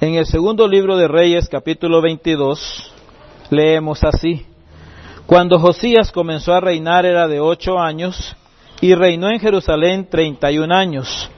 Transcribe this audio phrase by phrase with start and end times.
[0.00, 2.90] En el segundo libro de Reyes, capítulo 22,
[3.50, 4.46] leemos así.
[5.26, 8.34] Cuando Josías comenzó a reinar era de ocho años
[8.80, 11.30] y reinó en Jerusalén treinta y un años.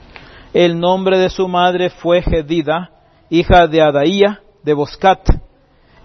[0.55, 2.93] El nombre de su madre fue Gedida,
[3.31, 5.29] hija de Adaía de Boscat,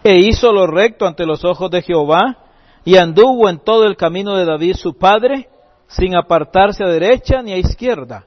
[0.03, 2.39] e hizo lo recto ante los ojos de Jehová
[2.83, 5.47] y anduvo en todo el camino de David su padre,
[5.85, 8.25] sin apartarse a derecha ni a izquierda.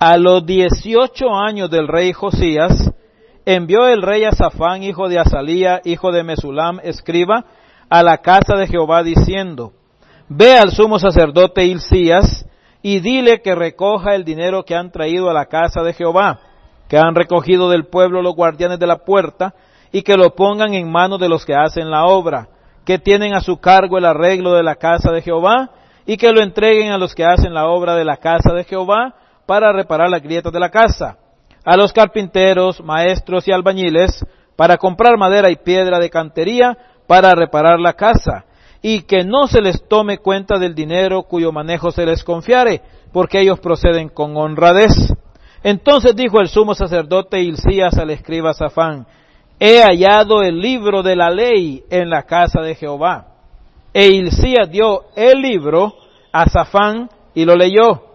[0.00, 2.90] A los dieciocho años del rey Josías,
[3.44, 7.44] envió el rey a Safán, hijo de Azalía, hijo de Mesulam, escriba,
[7.88, 9.72] a la casa de Jehová diciendo,
[10.28, 12.46] Ve al sumo sacerdote Hilcías
[12.82, 16.40] y dile que recoja el dinero que han traído a la casa de Jehová,
[16.88, 19.54] que han recogido del pueblo los guardianes de la puerta,
[19.92, 22.48] y que lo pongan en manos de los que hacen la obra,
[22.84, 25.70] que tienen a su cargo el arreglo de la casa de Jehová,
[26.04, 29.14] y que lo entreguen a los que hacen la obra de la casa de Jehová
[29.46, 31.16] para reparar las grietas de la casa,
[31.64, 34.24] a los carpinteros, maestros y albañiles,
[34.56, 36.76] para comprar madera y piedra de cantería
[37.06, 38.44] para reparar la casa,
[38.82, 43.40] y que no se les tome cuenta del dinero cuyo manejo se les confiare, porque
[43.40, 44.92] ellos proceden con honradez.
[45.62, 49.06] Entonces dijo el sumo sacerdote Hilcías al escriba Safán,
[49.58, 53.28] he hallado el libro de la ley en la casa de Jehová.
[53.92, 55.94] E Hilcías dio el libro
[56.32, 58.13] a Safán y lo leyó.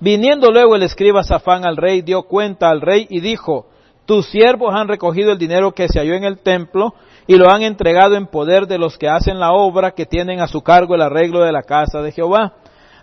[0.00, 3.66] Viniendo luego el escriba Safán al rey, dio cuenta al rey y dijo,
[4.06, 6.94] tus siervos han recogido el dinero que se halló en el templo
[7.26, 10.48] y lo han entregado en poder de los que hacen la obra que tienen a
[10.48, 12.54] su cargo el arreglo de la casa de Jehová.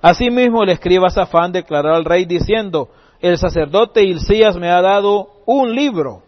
[0.02, 2.90] Asimismo el escriba Safán declaró al rey diciendo,
[3.22, 6.24] el sacerdote Hilcías me ha dado un libro.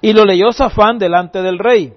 [0.00, 1.92] Y lo leyó Safán delante del rey.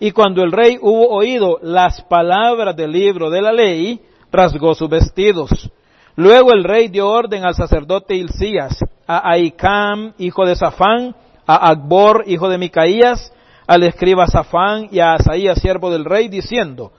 [0.00, 4.88] Y cuando el rey hubo oído las palabras del libro de la ley, rasgó sus
[4.88, 5.70] vestidos.
[6.16, 11.14] Luego el rey dio orden al sacerdote Hilcías, a Aicam, hijo de Safán,
[11.46, 13.32] a Akbor, hijo de Micaías,
[13.66, 16.92] al escriba Safán y a Asaías, siervo del rey, diciendo,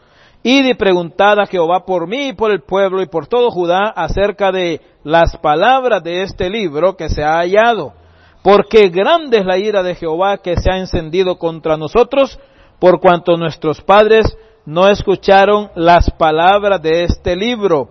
[0.43, 3.89] Id y preguntad a Jehová por mí y por el pueblo y por todo Judá
[3.95, 7.93] acerca de las palabras de este libro que se ha hallado,
[8.43, 12.37] porque grande es la ira de Jehová que se ha encendido contra nosotros,
[12.79, 17.89] por cuanto nuestros padres no escucharon las palabras de este libro,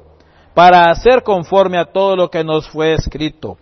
[0.54, 3.58] para hacer conforme a todo lo que nos fue escrito.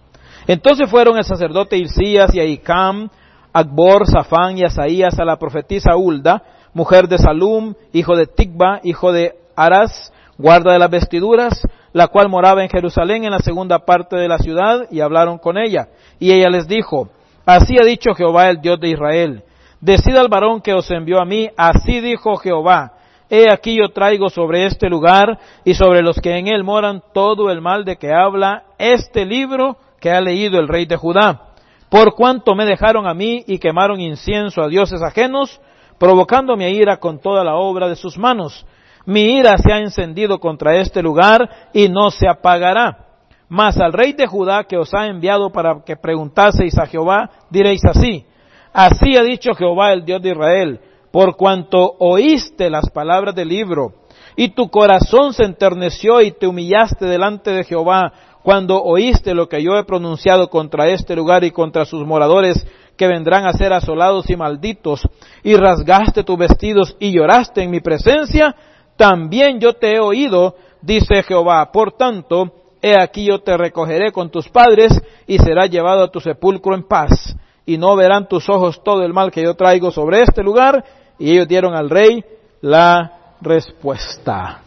[0.46, 3.08] Entonces fueron el sacerdote Hilcías y Aicam,
[3.52, 6.42] Akbor, Safán y Asaías a la profetisa Hulda,
[6.74, 12.28] mujer de Salum, hijo de Tikba, hijo de Aras, guarda de las vestiduras, la cual
[12.28, 15.88] moraba en Jerusalén en la segunda parte de la ciudad, y hablaron con ella.
[16.18, 17.08] Y ella les dijo,
[17.44, 19.42] Así ha dicho Jehová el Dios de Israel,
[19.80, 22.92] decida al varón que os envió a mí, así dijo Jehová,
[23.34, 27.50] He aquí yo traigo sobre este lugar y sobre los que en él moran todo
[27.50, 31.54] el mal de que habla este libro que ha leído el rey de Judá.
[31.88, 35.62] Por cuanto me dejaron a mí y quemaron incienso a dioses ajenos,
[35.98, 38.66] provocando mi ira con toda la obra de sus manos.
[39.06, 43.06] Mi ira se ha encendido contra este lugar y no se apagará.
[43.48, 47.82] Mas al rey de Judá que os ha enviado para que preguntaseis a Jehová, diréis
[47.86, 48.26] así,
[48.74, 50.80] así ha dicho Jehová el Dios de Israel,
[51.12, 53.92] por cuanto oíste las palabras del libro,
[54.34, 58.12] y tu corazón se enterneció y te humillaste delante de Jehová,
[58.42, 63.06] cuando oíste lo que yo he pronunciado contra este lugar y contra sus moradores, que
[63.06, 65.02] vendrán a ser asolados y malditos,
[65.42, 68.54] y rasgaste tus vestidos y lloraste en mi presencia,
[68.96, 71.70] también yo te he oído, dice Jehová.
[71.72, 74.92] Por tanto, he aquí yo te recogeré con tus padres
[75.26, 79.12] y serás llevado a tu sepulcro en paz, y no verán tus ojos todo el
[79.12, 80.84] mal que yo traigo sobre este lugar.
[81.22, 82.24] Y ellos dieron al rey
[82.62, 84.60] la respuesta.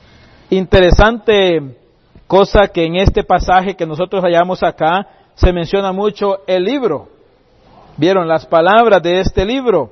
[0.49, 1.61] Interesante
[2.27, 7.09] cosa que en este pasaje que nosotros hallamos acá se menciona mucho el libro.
[7.97, 9.91] Vieron las palabras de este libro.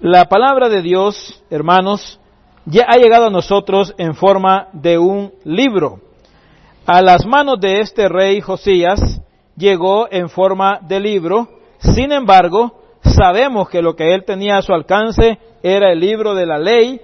[0.00, 2.20] La palabra de Dios, hermanos,
[2.66, 5.98] ya ha llegado a nosotros en forma de un libro.
[6.84, 9.00] A las manos de este rey Josías
[9.56, 11.48] llegó en forma de libro.
[11.78, 16.46] Sin embargo, sabemos que lo que él tenía a su alcance era el libro de
[16.46, 17.00] la ley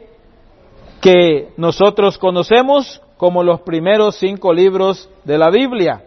[1.01, 6.03] que nosotros conocemos como los primeros cinco libros de la Biblia.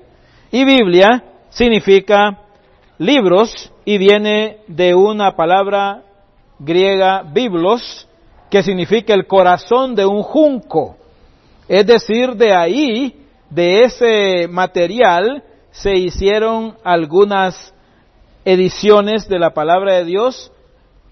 [0.52, 2.40] Y Biblia significa
[2.98, 6.04] libros y viene de una palabra
[6.60, 8.08] griega biblos,
[8.50, 10.98] que significa el corazón de un junco.
[11.68, 17.74] Es decir, de ahí, de ese material, se hicieron algunas
[18.46, 20.52] ediciones de la palabra de Dios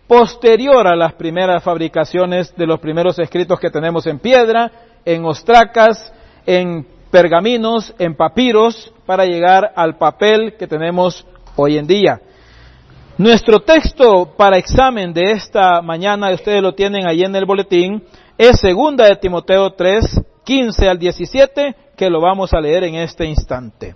[0.08, 4.72] posterior a las primeras fabricaciones de los primeros escritos que tenemos en piedra,
[5.04, 6.12] en ostracas,
[6.46, 11.26] en pergaminos, en papiros, para llegar al papel que tenemos
[11.56, 12.22] hoy en día.
[13.18, 18.04] Nuestro texto para examen de esta mañana, ustedes lo tienen ahí en el boletín,
[18.38, 23.26] es segunda de Timoteo 3, 15 al 17, que lo vamos a leer en este
[23.26, 23.96] instante.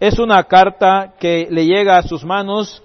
[0.00, 2.82] es una carta que le llega a sus manos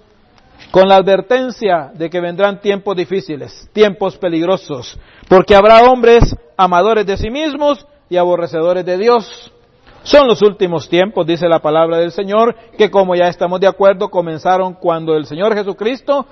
[0.70, 4.98] con la advertencia de que vendrán tiempos difíciles, tiempos peligrosos,
[5.28, 9.52] porque habrá hombres amadores de sí mismos y aborrecedores de Dios.
[10.02, 14.08] Son los últimos tiempos, dice la palabra del Señor, que como ya estamos de acuerdo,
[14.08, 16.26] comenzaron cuando el Señor Jesucristo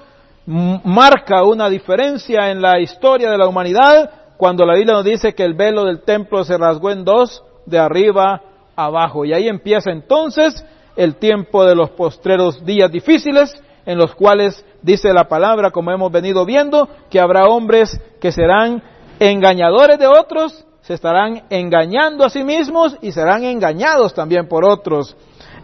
[0.47, 5.45] marca una diferencia en la historia de la humanidad, cuando la Biblia nos dice que
[5.45, 8.43] el velo del templo se rasgó en dos, de arriba
[8.85, 9.25] abajo.
[9.25, 10.65] Y ahí empieza entonces
[10.97, 13.55] el tiempo de los postreros días difíciles,
[13.87, 18.83] en los cuales dice la palabra, como hemos venido viendo, que habrá hombres que serán
[19.19, 25.15] engañadores de otros se estarán engañando a sí mismos y serán engañados también por otros.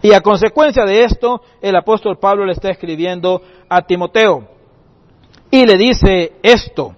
[0.03, 4.47] Y a consecuencia de esto, el apóstol Pablo le está escribiendo a Timoteo
[5.49, 6.95] y le dice esto,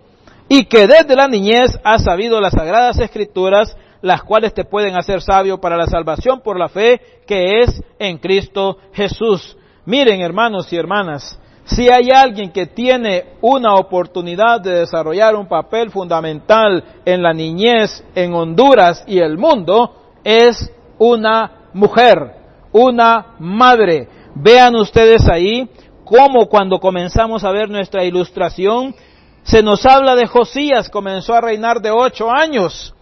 [0.49, 5.21] y que desde la niñez has sabido las sagradas escrituras, las cuales te pueden hacer
[5.21, 9.57] sabio para la salvación por la fe que es en Cristo Jesús.
[9.85, 15.91] Miren, hermanos y hermanas, si hay alguien que tiene una oportunidad de desarrollar un papel
[15.91, 22.35] fundamental en la niñez en Honduras y el mundo, es una mujer,
[22.71, 24.07] una madre.
[24.35, 25.69] Vean ustedes ahí
[26.05, 28.95] cómo cuando comenzamos a ver nuestra ilustración,
[29.43, 32.93] se nos habla de Josías, comenzó a reinar de ocho años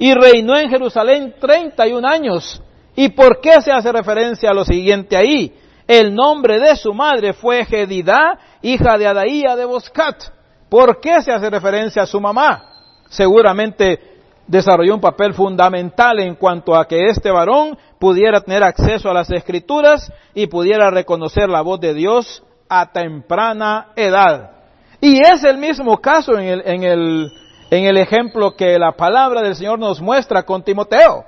[0.00, 2.60] y reinó en Jerusalén treinta y un años.
[2.96, 5.54] ¿Y por qué se hace referencia a lo siguiente ahí?
[5.86, 10.22] El nombre de su madre fue Gedidá, hija de Adaía de Boscat.
[10.70, 12.64] ¿Por qué se hace referencia a su mamá?
[13.10, 14.00] Seguramente
[14.46, 19.30] desarrolló un papel fundamental en cuanto a que este varón pudiera tener acceso a las
[19.30, 24.52] escrituras y pudiera reconocer la voz de Dios a temprana edad.
[24.98, 27.32] Y es el mismo caso en el, en el,
[27.70, 31.24] en el ejemplo que la palabra del Señor nos muestra con Timoteo.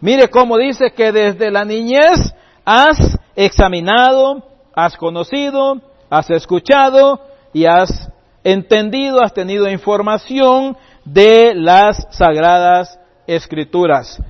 [0.00, 2.34] Mire cómo dice que desde la niñez
[2.64, 4.42] has examinado,
[4.74, 7.20] has conocido, has escuchado
[7.52, 8.10] y has
[8.42, 14.22] entendido, has tenido información de las sagradas escrituras.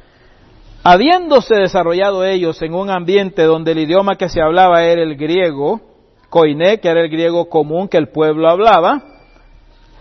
[0.83, 5.81] Habiéndose desarrollado ellos en un ambiente donde el idioma que se hablaba era el griego,
[6.29, 9.16] koiné, que era el griego común que el pueblo hablaba,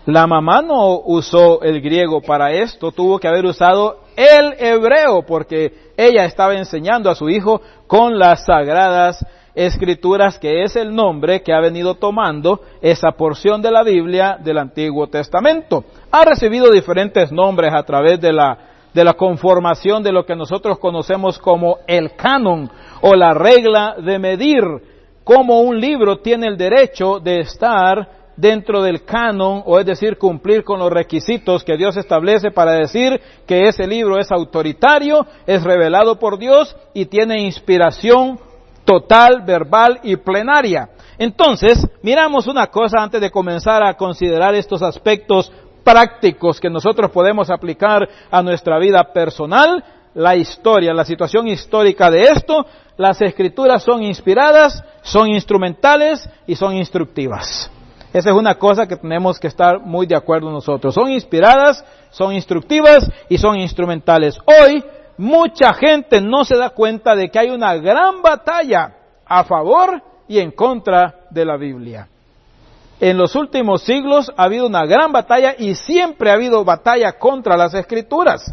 [0.06, 5.90] la mamá no usó el griego para esto, tuvo que haber usado el hebreo, porque
[5.96, 9.24] ella estaba enseñando a su hijo con las sagradas
[9.56, 14.58] escrituras, que es el nombre que ha venido tomando esa porción de la Biblia del
[14.58, 15.84] Antiguo Testamento.
[16.12, 18.58] Ha recibido diferentes nombres a través de la,
[18.94, 22.70] de la conformación de lo que nosotros conocemos como el canon
[23.00, 24.62] o la regla de medir,
[25.24, 30.62] cómo un libro tiene el derecho de estar dentro del canon, o es decir, cumplir
[30.62, 36.18] con los requisitos que Dios establece para decir que ese libro es autoritario, es revelado
[36.18, 38.38] por Dios y tiene inspiración
[38.84, 40.90] total, verbal y plenaria.
[41.18, 45.50] Entonces, miramos una cosa antes de comenzar a considerar estos aspectos
[45.82, 49.82] prácticos que nosotros podemos aplicar a nuestra vida personal,
[50.14, 52.66] la historia, la situación histórica de esto,
[52.96, 57.70] las escrituras son inspiradas, son instrumentales y son instructivas.
[58.16, 60.94] Esa es una cosa que tenemos que estar muy de acuerdo nosotros.
[60.94, 64.38] Son inspiradas, son instructivas y son instrumentales.
[64.46, 64.82] Hoy
[65.18, 68.94] mucha gente no se da cuenta de que hay una gran batalla
[69.26, 72.08] a favor y en contra de la Biblia.
[73.00, 77.54] En los últimos siglos ha habido una gran batalla y siempre ha habido batalla contra
[77.54, 78.50] las escrituras.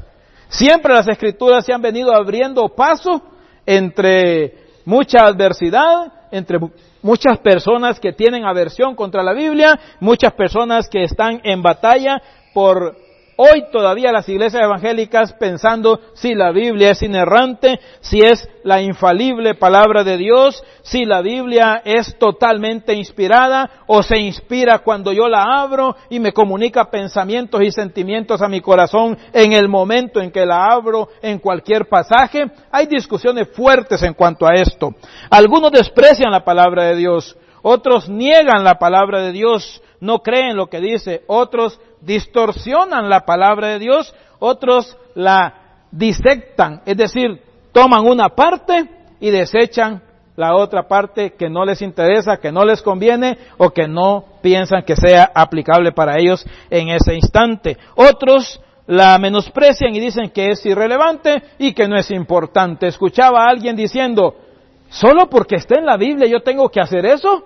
[0.49, 3.21] Siempre las escrituras se han venido abriendo paso
[3.65, 6.59] entre mucha adversidad, entre
[7.03, 12.21] muchas personas que tienen aversión contra la Biblia, muchas personas que están en batalla
[12.53, 12.97] por
[13.37, 19.55] hoy todavía las iglesias evangélicas pensando si la Biblia es inerrante, si es la infalible
[19.55, 25.43] palabra de Dios, si la Biblia es totalmente inspirada o se inspira cuando yo la
[25.61, 30.45] abro y me comunica pensamientos y sentimientos a mi corazón en el momento en que
[30.45, 32.45] la abro en cualquier pasaje.
[32.71, 34.95] Hay discusiones fuertes en cuanto a esto.
[35.29, 37.37] Algunos desprecian la palabra de Dios.
[37.65, 43.67] otros niegan la palabra de Dios, no creen lo que dice, otros distorsionan la palabra
[43.69, 45.53] de Dios, otros la
[45.91, 47.41] disectan, es decir,
[47.71, 50.01] toman una parte y desechan
[50.35, 54.83] la otra parte que no les interesa, que no les conviene o que no piensan
[54.83, 57.77] que sea aplicable para ellos en ese instante.
[57.95, 62.87] Otros la menosprecian y dicen que es irrelevante y que no es importante.
[62.87, 64.35] Escuchaba a alguien diciendo,
[64.89, 67.43] solo porque está en la Biblia yo tengo que hacer eso.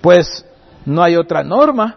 [0.00, 0.46] Pues
[0.86, 1.96] no hay otra norma.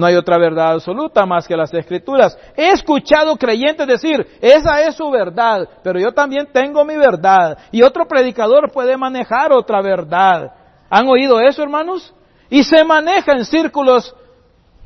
[0.00, 2.34] No hay otra verdad absoluta más que las escrituras.
[2.56, 7.58] He escuchado creyentes decir, esa es su verdad, pero yo también tengo mi verdad.
[7.70, 10.52] Y otro predicador puede manejar otra verdad.
[10.88, 12.14] ¿Han oído eso, hermanos?
[12.48, 14.16] Y se maneja en círculos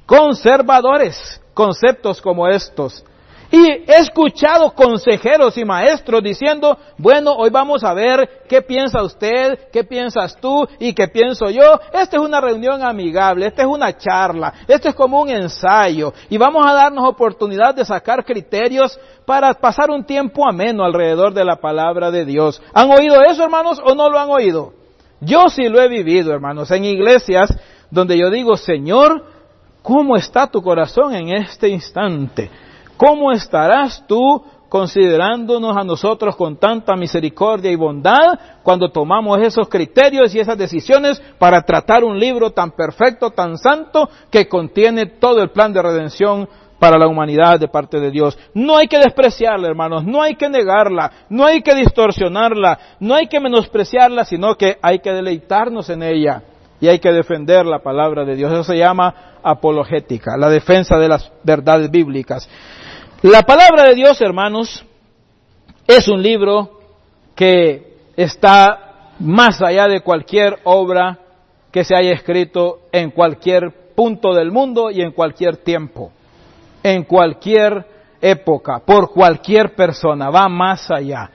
[0.05, 3.05] conservadores conceptos como estos.
[3.55, 9.71] Y he escuchado consejeros y maestros diciendo, bueno, hoy vamos a ver qué piensa usted,
[9.73, 11.79] qué piensas tú y qué pienso yo.
[11.93, 16.37] Esta es una reunión amigable, esta es una charla, esto es como un ensayo y
[16.37, 21.55] vamos a darnos oportunidad de sacar criterios para pasar un tiempo ameno alrededor de la
[21.55, 22.61] palabra de Dios.
[22.73, 24.73] ¿Han oído eso, hermanos, o no lo han oído?
[25.21, 27.57] Yo sí lo he vivido, hermanos, en iglesias
[27.89, 29.25] donde yo digo, Señor,
[29.81, 32.51] ¿cómo está tu corazón en este instante?
[33.07, 40.35] ¿Cómo estarás tú considerándonos a nosotros con tanta misericordia y bondad cuando tomamos esos criterios
[40.35, 45.51] y esas decisiones para tratar un libro tan perfecto, tan santo, que contiene todo el
[45.51, 48.39] plan de redención para la humanidad de parte de Dios.
[48.55, 53.27] No hay que despreciarla, hermanos, no hay que negarla, no hay que distorsionarla, no hay
[53.27, 56.43] que menospreciarla, sino que hay que deleitarnos en ella
[56.81, 58.51] y hay que defender la palabra de Dios.
[58.51, 62.49] Eso se llama apologética, la defensa de las verdades bíblicas.
[63.25, 64.85] La palabra de Dios, hermanos,
[65.87, 66.79] es un libro
[67.35, 71.21] que está más allá de cualquier obra
[71.73, 76.13] que se haya escrito en cualquier punto del mundo y en cualquier tiempo,
[76.83, 77.87] en cualquier
[78.21, 81.31] época, por cualquier persona, va más allá.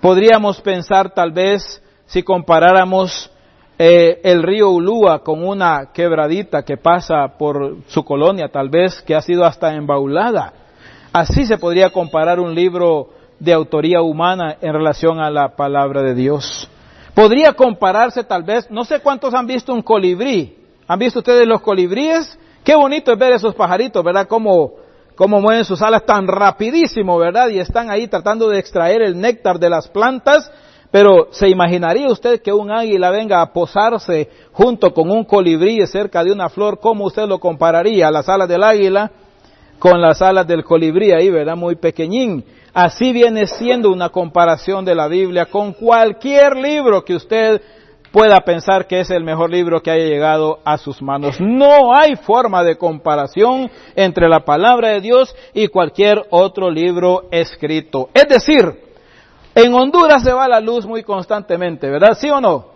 [0.00, 3.30] Podríamos pensar tal vez si comparáramos
[3.78, 9.14] eh, el río Ulúa con una quebradita que pasa por su colonia, tal vez que
[9.14, 10.54] ha sido hasta embaulada.
[11.12, 16.14] Así se podría comparar un libro de autoría humana en relación a la palabra de
[16.14, 16.68] Dios.
[17.14, 20.56] Podría compararse tal vez, no sé cuántos han visto un colibrí.
[20.88, 22.38] ¿Han visto ustedes los colibríes?
[22.64, 24.26] Qué bonito es ver esos pajaritos, ¿verdad?
[24.26, 24.72] Cómo,
[25.14, 27.48] cómo mueven sus alas tan rapidísimo, ¿verdad?
[27.48, 30.50] Y están ahí tratando de extraer el néctar de las plantas.
[30.90, 36.24] Pero ¿se imaginaría usted que un águila venga a posarse junto con un colibrí cerca
[36.24, 36.80] de una flor?
[36.80, 38.10] ¿Cómo usted lo compararía?
[38.10, 39.10] Las alas del águila
[39.82, 41.56] con las alas del colibrí ahí, ¿verdad?
[41.56, 42.44] Muy pequeñín.
[42.72, 47.60] Así viene siendo una comparación de la Biblia con cualquier libro que usted
[48.12, 51.40] pueda pensar que es el mejor libro que haya llegado a sus manos.
[51.40, 58.08] No hay forma de comparación entre la palabra de Dios y cualquier otro libro escrito.
[58.14, 58.84] Es decir,
[59.52, 62.16] en Honduras se va la luz muy constantemente, ¿verdad?
[62.16, 62.66] ¿Sí o no?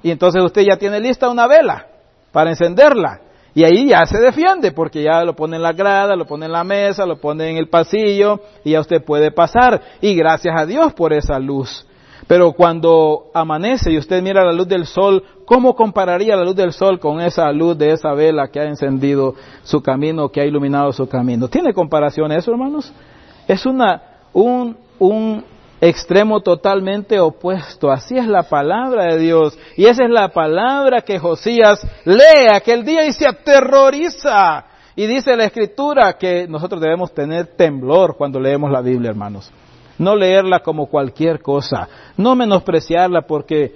[0.00, 1.88] Y entonces usted ya tiene lista una vela
[2.30, 3.22] para encenderla.
[3.56, 6.52] Y ahí ya se defiende, porque ya lo pone en la grada, lo pone en
[6.52, 9.80] la mesa, lo pone en el pasillo, y ya usted puede pasar.
[10.02, 11.86] Y gracias a Dios por esa luz.
[12.26, 16.74] Pero cuando amanece y usted mira la luz del sol, ¿cómo compararía la luz del
[16.74, 20.92] sol con esa luz de esa vela que ha encendido su camino, que ha iluminado
[20.92, 21.48] su camino?
[21.48, 22.92] ¿Tiene comparación eso, hermanos?
[23.48, 24.02] Es una,
[24.34, 25.42] un, un
[25.80, 27.90] extremo totalmente opuesto.
[27.90, 29.58] Así es la palabra de Dios.
[29.76, 34.64] Y esa es la palabra que Josías lee aquel día y se aterroriza.
[34.94, 39.52] Y dice la escritura que nosotros debemos tener temblor cuando leemos la Biblia, hermanos.
[39.98, 41.88] No leerla como cualquier cosa.
[42.16, 43.74] No menospreciarla porque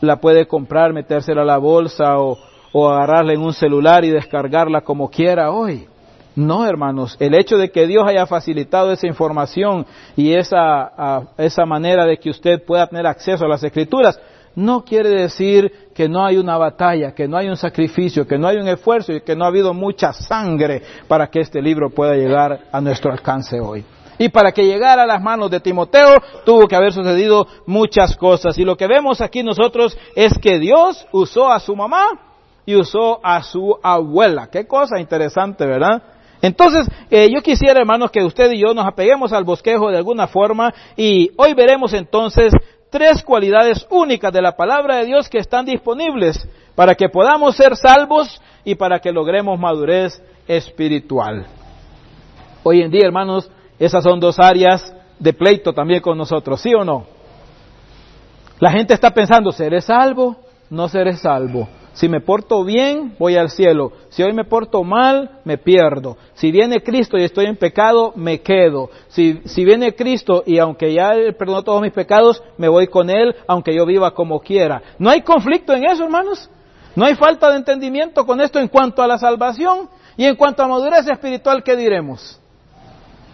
[0.00, 2.38] la puede comprar, metérsela a la bolsa o,
[2.72, 5.88] o agarrarla en un celular y descargarla como quiera hoy.
[6.36, 12.04] No, hermanos, el hecho de que Dios haya facilitado esa información y esa, esa manera
[12.04, 14.20] de que usted pueda tener acceso a las escrituras,
[14.54, 18.48] no quiere decir que no hay una batalla, que no hay un sacrificio, que no
[18.48, 22.14] hay un esfuerzo y que no ha habido mucha sangre para que este libro pueda
[22.14, 23.82] llegar a nuestro alcance hoy.
[24.18, 28.58] Y para que llegara a las manos de Timoteo tuvo que haber sucedido muchas cosas.
[28.58, 32.08] Y lo que vemos aquí nosotros es que Dios usó a su mamá
[32.66, 34.48] y usó a su abuela.
[34.50, 36.02] Qué cosa interesante, ¿verdad?
[36.42, 40.26] Entonces, eh, yo quisiera, hermanos, que usted y yo nos apeguemos al bosquejo de alguna
[40.26, 42.52] forma y hoy veremos entonces
[42.90, 47.76] tres cualidades únicas de la palabra de Dios que están disponibles para que podamos ser
[47.76, 51.46] salvos y para que logremos madurez espiritual.
[52.62, 56.84] Hoy en día, hermanos, esas son dos áreas de pleito también con nosotros, ¿sí o
[56.84, 57.06] no?
[58.58, 60.36] La gente está pensando, ¿seré salvo?
[60.70, 61.68] no seré salvo.
[61.96, 63.90] Si me porto bien, voy al cielo.
[64.10, 66.18] Si hoy me porto mal, me pierdo.
[66.34, 68.90] Si viene Cristo y estoy en pecado, me quedo.
[69.08, 73.34] Si, viene Cristo y aunque ya Él perdonó todos mis pecados, me voy con Él,
[73.48, 74.82] aunque yo viva como quiera.
[74.98, 76.50] ¿No hay conflicto en eso, hermanos?
[76.94, 79.88] ¿No hay falta de entendimiento con esto en cuanto a la salvación?
[80.18, 82.38] Y en cuanto a madurez espiritual, ¿qué diremos?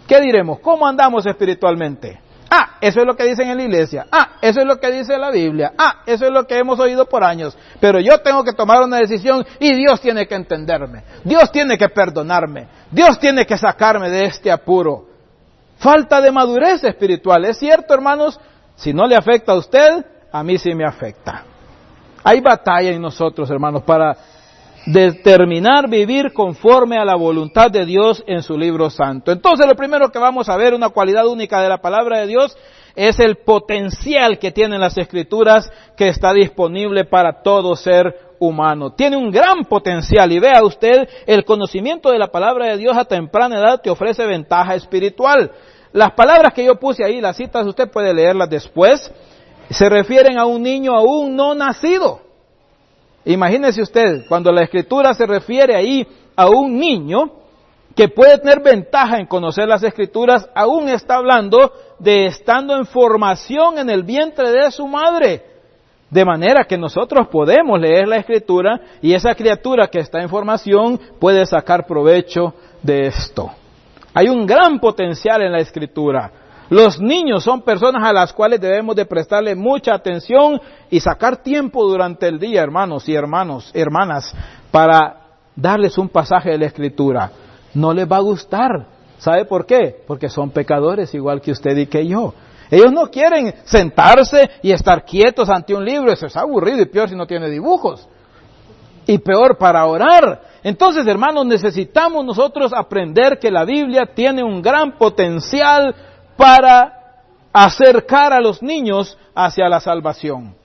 [0.07, 0.59] ¿Qué diremos?
[0.61, 2.22] ¿Cómo andamos espiritualmente?
[2.55, 4.05] Ah, eso es lo que dicen en la iglesia.
[4.11, 5.73] Ah, eso es lo que dice la Biblia.
[5.75, 7.57] Ah, eso es lo que hemos oído por años.
[7.79, 11.03] Pero yo tengo que tomar una decisión y Dios tiene que entenderme.
[11.23, 12.67] Dios tiene que perdonarme.
[12.91, 15.07] Dios tiene que sacarme de este apuro.
[15.79, 17.43] Falta de madurez espiritual.
[17.45, 18.39] ¿Es cierto, hermanos?
[18.75, 21.45] Si no le afecta a usted, a mí sí me afecta.
[22.23, 24.15] Hay batalla en nosotros, hermanos, para
[24.85, 29.31] determinar vivir conforme a la voluntad de Dios en su libro santo.
[29.31, 32.57] Entonces lo primero que vamos a ver, una cualidad única de la palabra de Dios,
[32.95, 38.93] es el potencial que tienen las escrituras que está disponible para todo ser humano.
[38.93, 43.05] Tiene un gran potencial y vea usted, el conocimiento de la palabra de Dios a
[43.05, 45.51] temprana edad te ofrece ventaja espiritual.
[45.91, 49.11] Las palabras que yo puse ahí, las citas, usted puede leerlas después,
[49.69, 52.32] se refieren a un niño aún no nacido.
[53.25, 57.31] Imagínese usted, cuando la escritura se refiere ahí a un niño
[57.95, 63.77] que puede tener ventaja en conocer las escrituras, aún está hablando de estando en formación
[63.77, 65.43] en el vientre de su madre.
[66.09, 70.99] De manera que nosotros podemos leer la escritura y esa criatura que está en formación
[71.19, 73.51] puede sacar provecho de esto.
[74.13, 76.31] Hay un gran potencial en la escritura.
[76.69, 81.83] Los niños son personas a las cuales debemos de prestarle mucha atención y sacar tiempo
[81.85, 84.33] durante el día, hermanos y hermanos, hermanas,
[84.71, 85.17] para
[85.55, 87.31] darles un pasaje de la escritura.
[87.73, 88.87] No les va a gustar.
[89.17, 90.03] ¿Sabe por qué?
[90.07, 92.33] Porque son pecadores igual que usted y que yo.
[92.69, 96.11] Ellos no quieren sentarse y estar quietos ante un libro.
[96.11, 98.07] Eso es aburrido y peor si no tiene dibujos.
[99.05, 100.41] Y peor para orar.
[100.63, 105.93] Entonces, hermanos, necesitamos nosotros aprender que la Biblia tiene un gran potencial
[106.37, 110.55] para acercar a los niños hacia la salvación.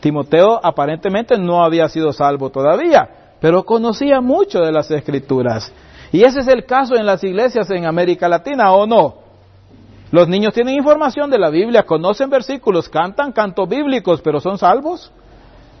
[0.00, 3.08] Timoteo aparentemente no había sido salvo todavía,
[3.40, 5.72] pero conocía mucho de las escrituras.
[6.12, 9.16] Y ese es el caso en las iglesias en América Latina, ¿o no?
[10.10, 15.10] Los niños tienen información de la Biblia, conocen versículos, cantan cantos bíblicos, pero ¿son salvos?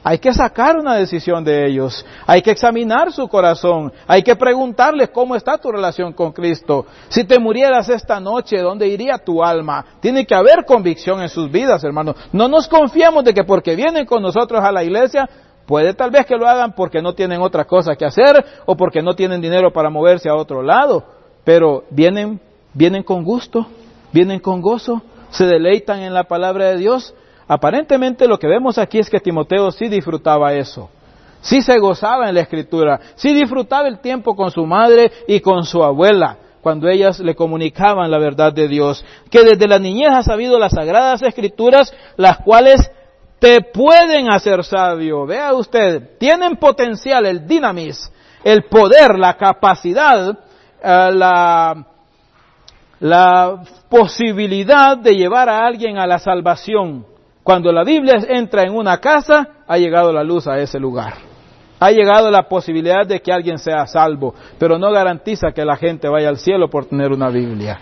[0.06, 5.08] Hay que sacar una decisión de ellos, hay que examinar su corazón, hay que preguntarles
[5.08, 6.84] cómo está tu relación con Cristo.
[7.08, 9.82] Si te murieras esta noche, ¿dónde iría tu alma?
[10.00, 12.16] Tiene que haber convicción en sus vidas, hermanos.
[12.32, 15.26] No nos confiamos de que porque vienen con nosotros a la iglesia,
[15.64, 19.00] puede tal vez que lo hagan porque no tienen otra cosa que hacer o porque
[19.00, 21.02] no tienen dinero para moverse a otro lado,
[21.44, 22.42] pero vienen,
[22.74, 23.66] vienen con gusto,
[24.12, 27.14] vienen con gozo, se deleitan en la palabra de Dios
[27.46, 30.90] Aparentemente lo que vemos aquí es que Timoteo sí disfrutaba eso,
[31.40, 35.64] sí se gozaba en la escritura, sí disfrutaba el tiempo con su madre y con
[35.64, 40.22] su abuela cuando ellas le comunicaban la verdad de Dios, que desde la niñez ha
[40.22, 42.90] sabido las sagradas escrituras, las cuales
[43.38, 45.26] te pueden hacer sabio.
[45.26, 48.10] Vea usted, tienen potencial, el dinamis,
[48.42, 50.38] el poder, la capacidad,
[50.82, 51.86] eh, la,
[53.00, 57.04] la posibilidad de llevar a alguien a la salvación.
[57.44, 61.12] Cuando la Biblia entra en una casa, ha llegado la luz a ese lugar.
[61.78, 66.08] Ha llegado la posibilidad de que alguien sea salvo, pero no garantiza que la gente
[66.08, 67.78] vaya al cielo por tener una Biblia.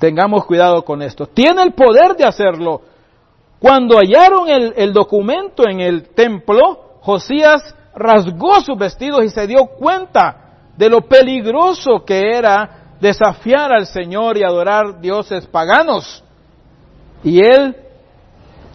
[0.00, 1.26] Tengamos cuidado con esto.
[1.26, 2.82] Tiene el poder de hacerlo.
[3.60, 10.56] Cuando hallaron el, documento en el templo, Josías rasgó sus vestidos y se dio cuenta
[10.76, 16.24] de lo peligroso que era desafiar al Señor y adorar dioses paganos.
[17.22, 17.83] Y él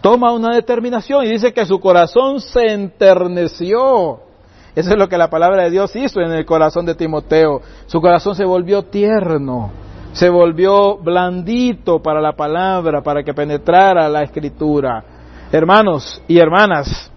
[0.00, 4.20] toma una determinación y dice que su corazón se enterneció.
[4.74, 7.60] Eso es lo que la palabra de Dios hizo en el corazón de Timoteo.
[7.86, 9.70] Su corazón se volvió tierno,
[10.12, 15.04] se volvió blandito para la palabra, para que penetrara la escritura.
[15.52, 17.10] Hermanos y hermanas,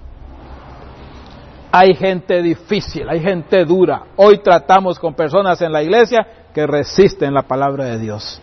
[1.71, 4.03] hay gente difícil, hay gente dura.
[4.15, 8.41] Hoy tratamos con personas en la iglesia que resisten la palabra de Dios.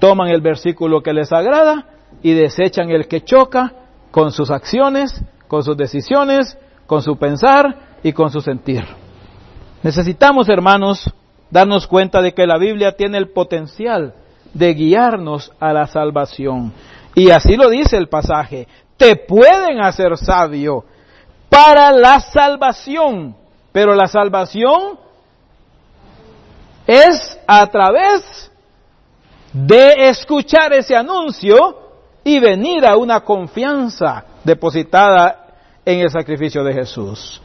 [0.00, 1.95] Toman el versículo que les agrada
[2.26, 3.72] y desechan el que choca
[4.10, 8.84] con sus acciones, con sus decisiones, con su pensar y con su sentir.
[9.84, 11.08] Necesitamos, hermanos,
[11.52, 14.12] darnos cuenta de que la Biblia tiene el potencial
[14.52, 16.72] de guiarnos a la salvación.
[17.14, 20.84] Y así lo dice el pasaje, te pueden hacer sabio
[21.48, 23.36] para la salvación,
[23.70, 24.98] pero la salvación
[26.88, 28.50] es a través
[29.52, 31.85] de escuchar ese anuncio
[32.26, 35.46] y venir a una confianza depositada
[35.84, 37.40] en el sacrificio de Jesús.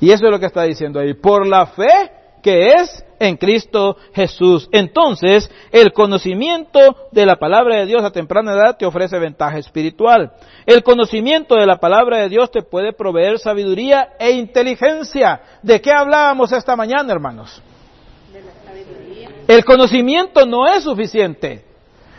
[0.00, 1.14] Y eso es lo que está diciendo ahí.
[1.14, 2.10] Por la fe
[2.42, 4.68] que es en Cristo Jesús.
[4.72, 6.80] Entonces, el conocimiento
[7.12, 10.32] de la palabra de Dios a temprana edad te ofrece ventaja espiritual.
[10.66, 15.40] El conocimiento de la palabra de Dios te puede proveer sabiduría e inteligencia.
[15.62, 17.62] ¿De qué hablábamos esta mañana, hermanos?
[19.46, 21.67] El conocimiento no es suficiente.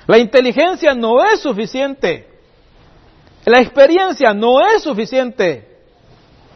[0.09, 2.25] La inteligencia no es suficiente.
[3.45, 5.67] La experiencia no es suficiente.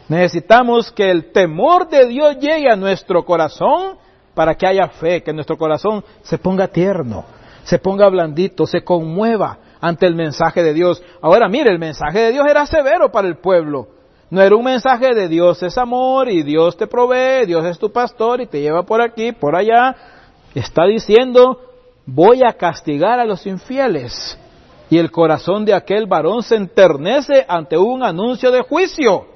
[0.08, 3.96] Necesitamos que el temor de Dios llegue a nuestro corazón
[4.34, 7.26] para que haya fe, que nuestro corazón se ponga tierno,
[7.62, 11.00] se ponga blandito, se conmueva ante el mensaje de Dios.
[11.22, 13.86] Ahora mire, el mensaje de Dios era severo para el pueblo.
[14.30, 17.92] No era un mensaje de Dios es amor y Dios te provee, Dios es tu
[17.92, 19.94] pastor y te lleva por aquí, por allá.
[20.56, 21.60] Está diciendo,
[22.06, 24.38] voy a castigar a los infieles.
[24.90, 29.26] Y el corazón de aquel varón se enternece ante un anuncio de juicio.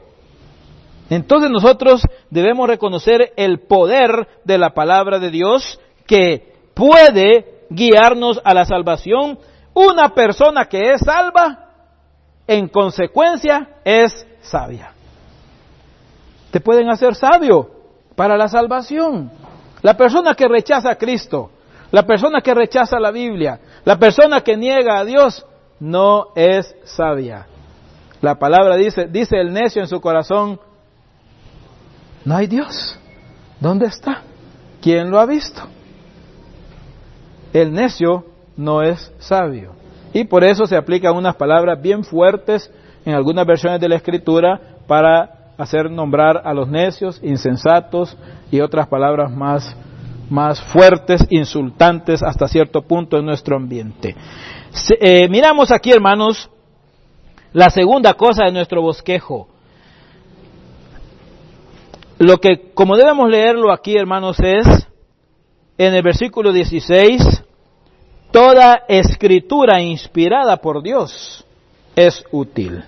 [1.10, 8.52] Entonces nosotros debemos reconocer el poder de la palabra de Dios que puede guiarnos a
[8.52, 9.38] la salvación.
[9.72, 11.70] Una persona que es salva,
[12.46, 14.92] en consecuencia, es sabia.
[16.50, 17.70] Te pueden hacer sabio
[18.14, 19.30] para la salvación.
[19.82, 21.50] La persona que rechaza a Cristo,
[21.90, 25.44] la persona que rechaza la Biblia, la persona que niega a Dios,
[25.80, 27.46] no es sabia.
[28.20, 30.60] La palabra dice, dice el necio en su corazón,
[32.24, 32.98] no hay Dios.
[33.60, 34.22] ¿Dónde está?
[34.80, 35.62] ¿Quién lo ha visto?
[37.52, 38.24] El necio
[38.56, 39.72] no es sabio.
[40.12, 42.70] Y por eso se aplican unas palabras bien fuertes
[43.04, 48.16] en algunas versiones de la Escritura para hacer nombrar a los necios, insensatos
[48.50, 49.76] y otras palabras más,
[50.30, 54.14] más fuertes, insultantes hasta cierto punto en nuestro ambiente.
[55.00, 56.50] Eh, miramos aquí, hermanos,
[57.52, 59.48] la segunda cosa de nuestro bosquejo
[62.18, 64.66] lo que, como debemos leerlo aquí, hermanos, es
[65.78, 67.44] en el versículo 16,
[68.32, 71.44] toda escritura inspirada por Dios
[71.94, 72.82] es útil.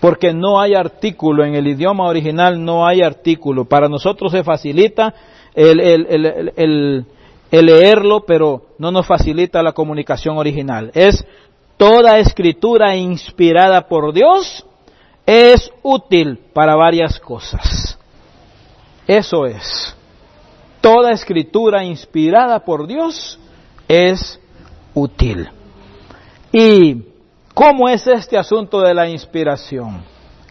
[0.00, 3.64] Porque no hay artículo, en el idioma original no hay artículo.
[3.64, 5.14] Para nosotros se facilita
[5.54, 7.06] el,
[7.50, 10.90] leerlo, pero no nos facilita la comunicación original.
[10.94, 11.24] Es
[11.76, 14.64] toda escritura inspirada por Dios
[15.30, 17.96] es útil para varias cosas.
[19.06, 19.94] Eso es.
[20.80, 23.38] Toda escritura inspirada por Dios
[23.86, 24.40] es
[24.92, 25.48] útil.
[26.52, 27.04] ¿Y
[27.54, 30.02] cómo es este asunto de la inspiración?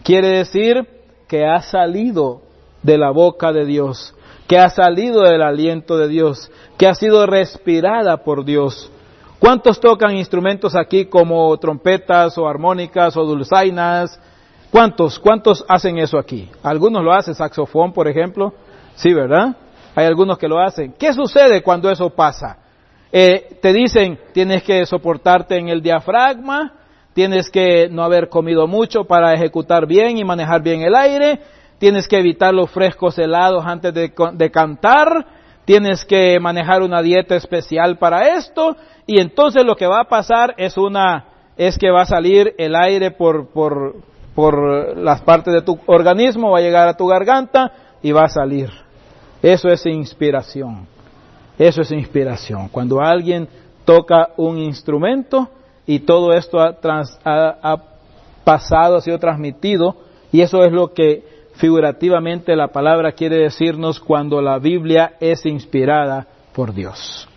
[0.02, 0.86] Quiere decir
[1.28, 2.40] que ha salido
[2.82, 4.14] de la boca de Dios,
[4.50, 8.90] que ha salido del aliento de Dios, que ha sido respirada por Dios.
[9.38, 14.18] ¿Cuántos tocan instrumentos aquí como trompetas o armónicas o dulzainas
[14.70, 16.48] ¿Cuántos, cuántos hacen eso aquí?
[16.62, 18.52] Algunos lo hacen, saxofón, por ejemplo.
[18.94, 19.56] Sí, ¿verdad?
[19.96, 20.94] Hay algunos que lo hacen.
[20.98, 22.58] ¿Qué sucede cuando eso pasa?
[23.12, 26.74] Eh, te dicen, tienes que soportarte en el diafragma,
[27.12, 31.40] tienes que no haber comido mucho para ejecutar bien y manejar bien el aire,
[31.80, 35.26] tienes que evitar los frescos helados antes de, cantar,
[35.64, 40.54] tienes que manejar una dieta especial para esto, y entonces lo que va a pasar
[40.58, 41.24] es una,
[41.56, 43.96] es que va a salir el aire por, por,
[44.34, 48.28] por las partes de tu organismo, va a llegar a tu garganta y va a
[48.28, 48.68] salir.
[49.42, 50.86] Eso es inspiración.
[51.58, 52.68] Eso es inspiración.
[52.68, 53.48] Cuando alguien
[53.86, 55.48] toca un instrumento
[55.86, 56.76] y todo esto ha,
[57.24, 57.76] ha,
[58.44, 59.96] pasado, ha sido transmitido,
[60.30, 61.29] y eso es lo que
[61.60, 67.28] figurativamente la palabra quiere decirnos cuando la Biblia es inspirada por Dios,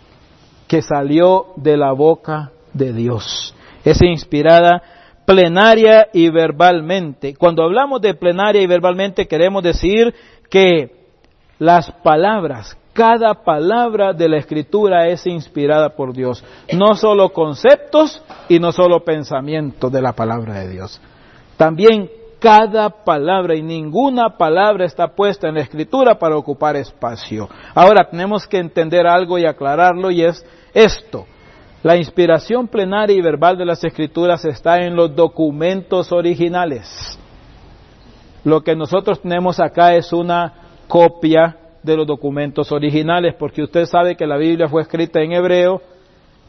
[0.66, 3.54] que salió de la boca de Dios.
[3.84, 4.82] Es inspirada
[5.26, 7.36] plenaria y verbalmente.
[7.36, 10.16] Cuando hablamos de plenaria y verbalmente queremos decir
[10.50, 11.04] que
[11.60, 16.46] las palabras, cada palabra de la escritura es inspirada por Dios.
[16.72, 21.02] No solo conceptos y no solo pensamientos de la palabra de Dios.
[21.58, 22.10] También
[22.44, 27.48] cada palabra y ninguna palabra está puesta en la escritura para ocupar espacio.
[27.74, 31.26] Ahora tenemos que entender algo y aclararlo y es esto.
[31.84, 37.18] La inspiración plenaria y verbal de las escrituras está en los documentos originales.
[38.44, 40.54] Lo que nosotros tenemos acá es una
[40.90, 45.82] copia de los documentos originales, porque usted sabe que la Biblia fue escrita en hebreo,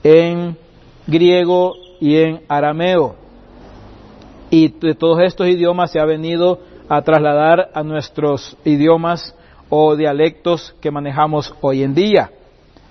[0.02, 0.56] en
[1.06, 3.23] griego y en arameo.
[4.54, 9.34] Y de todos estos idiomas se ha venido a trasladar a nuestros idiomas
[9.68, 12.30] o dialectos que manejamos hoy en día.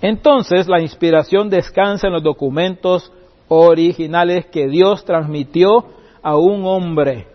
[0.02, 3.10] Entonces la inspiración descansa en los documentos
[3.48, 5.86] originales que Dios transmitió
[6.22, 7.28] a un hombre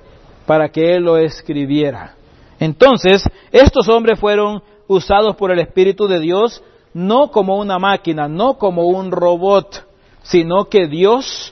[0.46, 2.14] para que él lo escribiera.
[2.60, 6.64] Entonces, estos hombres fueron usados por el Espíritu de Dios
[6.94, 9.88] no como una máquina, no como un robot,
[10.22, 11.52] sino que Dios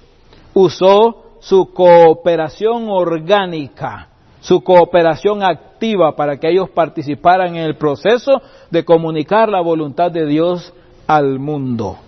[0.53, 4.09] usó su cooperación orgánica,
[4.41, 10.25] su cooperación activa para que ellos participaran en el proceso de comunicar la voluntad de
[10.25, 10.73] Dios
[11.07, 11.99] al mundo.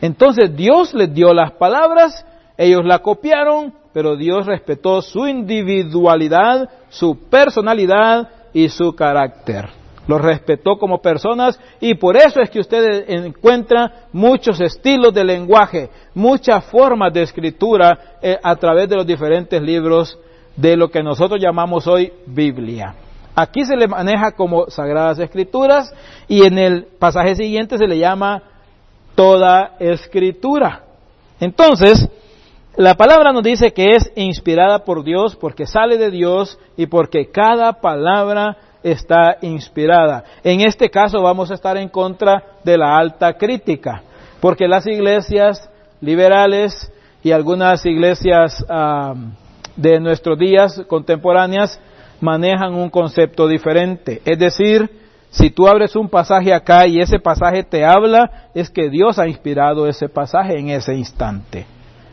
[0.00, 2.26] Entonces Dios les dio las palabras,
[2.58, 9.79] ellos la copiaron, pero Dios respetó su individualidad, su personalidad y su carácter.
[10.06, 15.90] Los respetó como personas y por eso es que usted encuentra muchos estilos de lenguaje,
[16.14, 20.18] muchas formas de escritura eh, a través de los diferentes libros
[20.56, 22.94] de lo que nosotros llamamos hoy Biblia.
[23.34, 25.94] Aquí se le maneja como Sagradas Escrituras
[26.28, 28.42] y en el pasaje siguiente se le llama
[29.14, 30.82] toda escritura.
[31.38, 32.08] Entonces,
[32.76, 37.30] la palabra nos dice que es inspirada por Dios porque sale de Dios y porque
[37.30, 40.24] cada palabra está inspirada.
[40.42, 44.02] En este caso vamos a estar en contra de la alta crítica,
[44.40, 48.64] porque las iglesias liberales y algunas iglesias
[49.76, 51.80] de nuestros días contemporáneas
[52.20, 54.20] manejan un concepto diferente.
[54.24, 54.90] Es decir,
[55.30, 59.28] si tú abres un pasaje acá y ese pasaje te habla, es que Dios ha
[59.28, 61.66] inspirado ese pasaje en ese instante.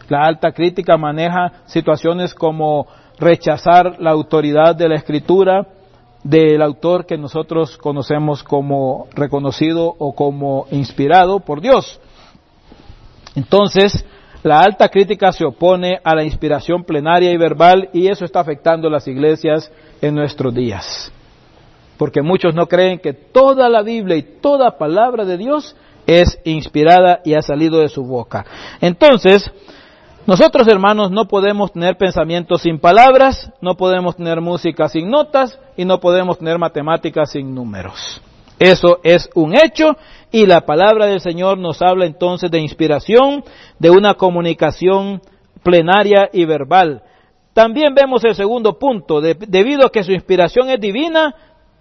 [0.08, 2.88] La alta crítica maneja situaciones como
[3.20, 5.66] rechazar la autoridad de la escritura
[6.24, 12.00] del autor que nosotros conocemos como reconocido o como inspirado por Dios.
[13.36, 14.06] Entonces,
[14.44, 18.90] la alta crítica se opone a la inspiración plenaria y verbal y eso está afectando
[18.90, 21.12] las iglesias en nuestros días.
[21.98, 25.76] Porque muchos no creen que toda la Biblia y toda palabra de Dios
[26.06, 28.46] es inspirada y ha salido de su boca.
[28.80, 29.52] Entonces,
[30.28, 35.86] nosotros hermanos no podemos tener pensamientos sin palabras, no podemos tener música sin notas y
[35.86, 38.22] no podemos tener matemáticas sin números.
[38.60, 39.96] Eso es un hecho
[40.30, 43.42] y la palabra del Señor nos habla entonces de inspiración,
[43.80, 45.22] de una comunicación
[45.64, 47.04] plenaria y verbal.
[47.54, 51.34] También vemos el segundo punto, debido a que su inspiración es divina,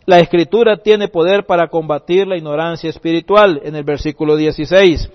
[0.04, 5.10] la escritura tiene poder para combatir la ignorancia espiritual en el versículo 16.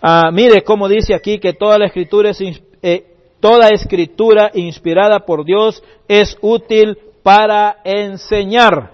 [0.00, 2.40] Ah, mire cómo dice aquí que toda la escritura es,
[2.82, 8.92] eh, toda escritura inspirada por Dios es útil para enseñar.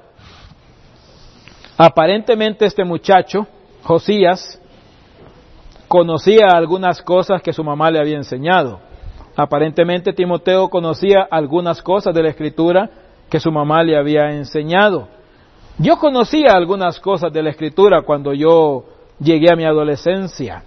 [1.76, 3.46] Aparentemente este muchacho,
[3.82, 4.60] Josías,
[5.88, 8.80] conocía algunas cosas que su mamá le había enseñado.
[9.36, 12.90] Aparentemente Timoteo conocía algunas cosas de la escritura
[13.28, 15.08] que su mamá le había enseñado.
[15.78, 18.84] Yo conocía algunas cosas de la escritura cuando yo
[19.18, 20.64] llegué a mi adolescencia.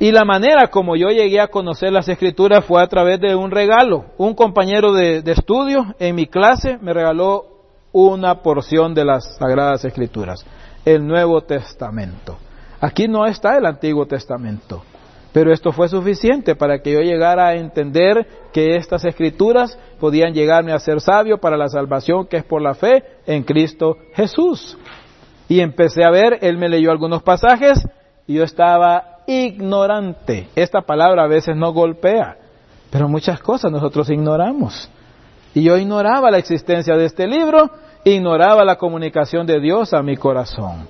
[0.00, 3.50] Y la manera como yo llegué a conocer las escrituras fue a través de un
[3.50, 4.06] regalo.
[4.16, 7.44] Un compañero de, de estudio en mi clase me regaló
[7.92, 10.42] una porción de las Sagradas Escrituras,
[10.86, 12.38] el Nuevo Testamento.
[12.80, 14.82] Aquí no está el Antiguo Testamento,
[15.34, 20.72] pero esto fue suficiente para que yo llegara a entender que estas escrituras podían llegarme
[20.72, 24.78] a ser sabio para la salvación que es por la fe en Cristo Jesús.
[25.46, 27.86] Y empecé a ver, él me leyó algunos pasajes
[28.26, 30.48] y yo estaba ignorante.
[30.54, 32.36] Esta palabra a veces no golpea,
[32.90, 34.90] pero muchas cosas nosotros ignoramos.
[35.54, 37.70] Y yo ignoraba la existencia de este libro,
[38.04, 40.88] ignoraba la comunicación de Dios a mi corazón.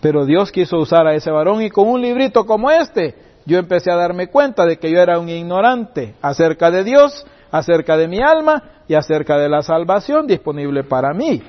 [0.00, 3.14] Pero Dios quiso usar a ese varón y con un librito como este,
[3.46, 7.96] yo empecé a darme cuenta de que yo era un ignorante acerca de Dios, acerca
[7.96, 11.42] de mi alma y acerca de la salvación disponible para mí.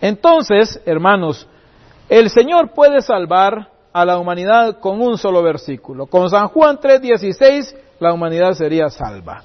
[0.00, 1.48] Entonces, hermanos,
[2.08, 6.06] el Señor puede salvar a la humanidad con un solo versículo.
[6.06, 9.42] Con San Juan 3:16 la humanidad sería salva.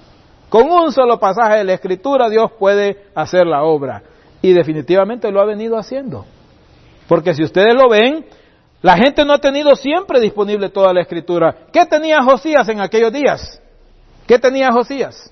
[0.50, 4.02] Con un solo pasaje de la Escritura Dios puede hacer la obra.
[4.42, 6.26] Y definitivamente lo ha venido haciendo.
[7.08, 8.26] Porque si ustedes lo ven,
[8.82, 11.56] la gente no ha tenido siempre disponible toda la Escritura.
[11.72, 13.62] ¿Qué tenía Josías en aquellos días?
[14.26, 15.32] ¿Qué tenía Josías?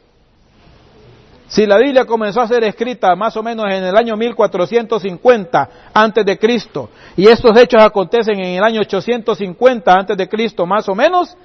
[1.48, 6.26] Si la Biblia comenzó a ser escrita más o menos en el año 1450 antes
[6.26, 10.96] de Cristo y estos hechos acontecen en el año 850 antes de Cristo más o
[10.96, 11.38] menos,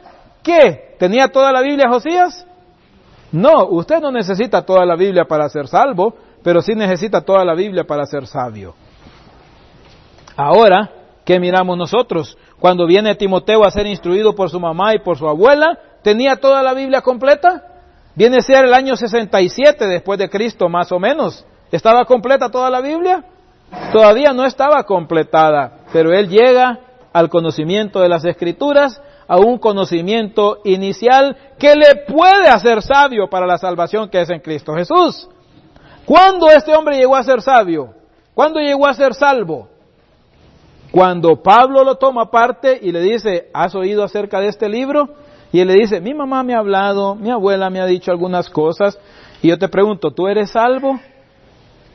[0.42, 0.96] ¿qué?
[0.98, 2.44] ¿Tenía toda la Biblia Josías?
[3.30, 7.54] No, usted no necesita toda la Biblia para ser salvo, pero sí necesita toda la
[7.54, 8.74] Biblia para ser sabio.
[10.36, 10.90] Ahora,
[11.24, 12.36] ¿qué miramos nosotros?
[12.58, 16.62] Cuando viene Timoteo a ser instruido por su mamá y por su abuela, ¿tenía toda
[16.62, 17.71] la Biblia completa?
[18.14, 21.46] Viene a ser el año 67 después de Cristo, más o menos.
[21.70, 23.24] ¿Estaba completa toda la Biblia?
[23.92, 26.78] Todavía no estaba completada, pero él llega
[27.12, 33.46] al conocimiento de las Escrituras a un conocimiento inicial que le puede hacer sabio para
[33.46, 35.28] la salvación que es en Cristo Jesús.
[36.04, 37.94] ¿Cuándo este hombre llegó a ser sabio?
[38.34, 39.68] ¿Cuándo llegó a ser salvo?
[40.90, 45.08] Cuando Pablo lo toma aparte y le dice, ¿has oído acerca de este libro?
[45.52, 48.48] Y él le dice, mi mamá me ha hablado, mi abuela me ha dicho algunas
[48.48, 48.98] cosas,
[49.42, 50.98] y yo te pregunto, ¿tú eres salvo?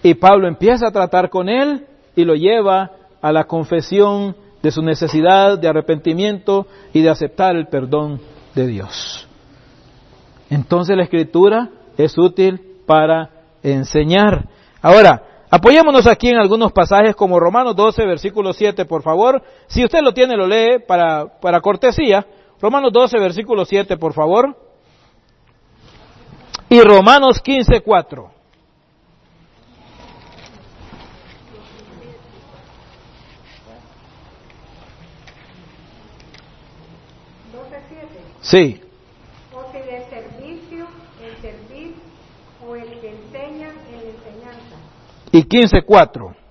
[0.04, 2.91] Y Pablo empieza a tratar con él y lo lleva
[3.22, 8.22] a la confesión de su necesidad de arrepentimiento y de aceptar el perdón
[8.54, 9.28] de Dios.
[10.50, 13.30] Entonces la escritura es útil para
[13.63, 14.48] enseñar.
[14.82, 19.41] Ahora, Apoyémonos aquí en algunos pasajes como Romanos 12, versículo 7, por favor.
[19.67, 22.26] Si usted lo tiene, lo lee para, para cortesía.
[22.62, 24.56] Romanos 12, versículo 7, por favor.
[26.70, 28.38] Y Romanos 15, 4.
[38.48, 38.82] Sí.
[39.54, 40.88] O si servicio,
[41.22, 41.96] el servir,
[42.65, 44.78] o el que enseña, el enseñanza.
[45.34, 46.47] Y 15, 4.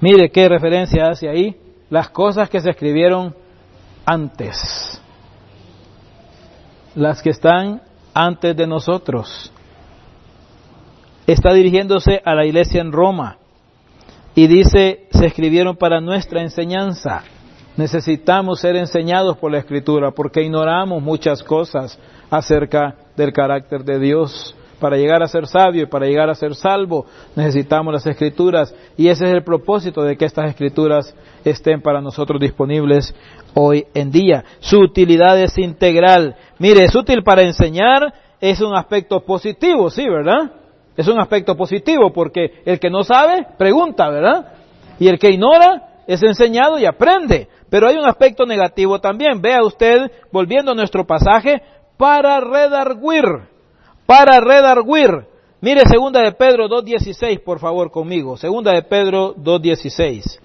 [0.00, 1.56] Mire qué referencia hace ahí.
[1.88, 3.34] Las cosas que se escribieron
[4.04, 5.00] antes.
[6.94, 7.82] Las que están
[8.12, 9.52] antes de nosotros.
[11.26, 13.38] Está dirigiéndose a la iglesia en Roma
[14.34, 17.22] y dice, se escribieron para nuestra enseñanza.
[17.76, 21.98] Necesitamos ser enseñados por la Escritura porque ignoramos muchas cosas
[22.30, 24.56] acerca del carácter de Dios.
[24.82, 29.06] Para llegar a ser sabio y para llegar a ser salvo necesitamos las Escrituras y
[29.06, 31.14] ese es el propósito de que estas Escrituras
[31.44, 33.14] estén para nosotros disponibles
[33.54, 34.42] hoy en día.
[34.58, 36.34] Su utilidad es integral.
[36.58, 40.50] Mire, es útil para enseñar, es un aspecto positivo, sí, ¿verdad?
[40.96, 44.54] Es un aspecto positivo porque el que no sabe, pregunta, ¿verdad?
[44.98, 47.46] Y el que ignora es enseñado y aprende.
[47.70, 49.40] Pero hay un aspecto negativo también.
[49.40, 51.62] Vea usted, volviendo a nuestro pasaje,
[51.96, 53.51] para redarguir.
[54.06, 55.26] Para redarguir.
[55.60, 58.36] Mire segunda de Pedro 2.16, por favor, conmigo.
[58.36, 60.38] Segunda de Pedro 2.16.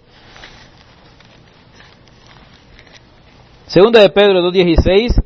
[3.65, 5.23] Segunda de Pedro 2.16.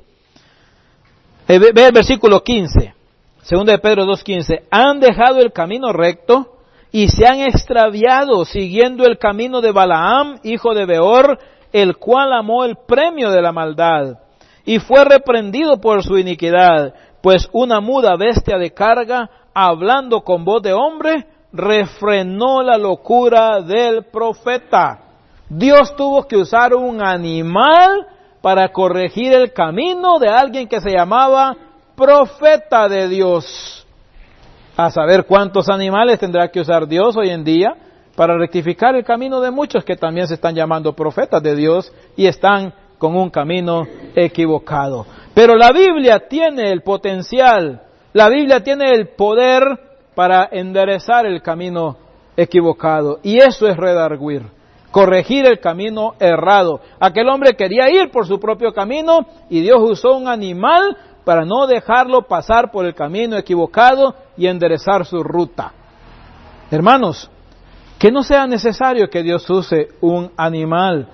[1.47, 2.93] Eh, ve el versículo 15.
[3.43, 6.57] Segunda de Pedro 2.15, han dejado el camino recto
[6.91, 11.39] y se han extraviado siguiendo el camino de Balaam, hijo de Beor,
[11.73, 14.19] el cual amó el premio de la maldad
[14.63, 20.61] y fue reprendido por su iniquidad, pues una muda bestia de carga, hablando con voz
[20.61, 24.99] de hombre, refrenó la locura del profeta.
[25.49, 28.07] Dios tuvo que usar un animal
[28.41, 31.55] para corregir el camino de alguien que se llamaba
[31.95, 33.85] profeta de Dios.
[34.77, 37.75] A saber cuántos animales tendrá que usar Dios hoy en día
[38.15, 42.25] para rectificar el camino de muchos que también se están llamando profetas de Dios y
[42.25, 45.05] están con un camino equivocado.
[45.33, 47.81] Pero la Biblia tiene el potencial,
[48.13, 49.63] la Biblia tiene el poder
[50.13, 51.97] para enderezar el camino
[52.35, 53.19] equivocado.
[53.23, 54.43] Y eso es redarguir,
[54.91, 56.81] corregir el camino errado.
[56.99, 61.67] Aquel hombre quería ir por su propio camino y Dios usó un animal para no
[61.67, 65.71] dejarlo pasar por el camino equivocado y enderezar su ruta.
[66.69, 67.29] Hermanos,
[67.97, 71.07] que no sea necesario que Dios use un animal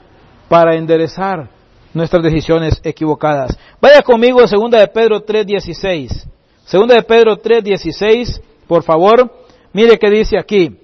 [0.47, 1.49] para enderezar
[1.97, 3.57] nuestras decisiones equivocadas.
[3.81, 6.25] Vaya conmigo a 2 de Pedro 3.16.
[6.71, 9.31] 2 de Pedro 3.16, por favor,
[9.73, 10.77] mire que dice aquí,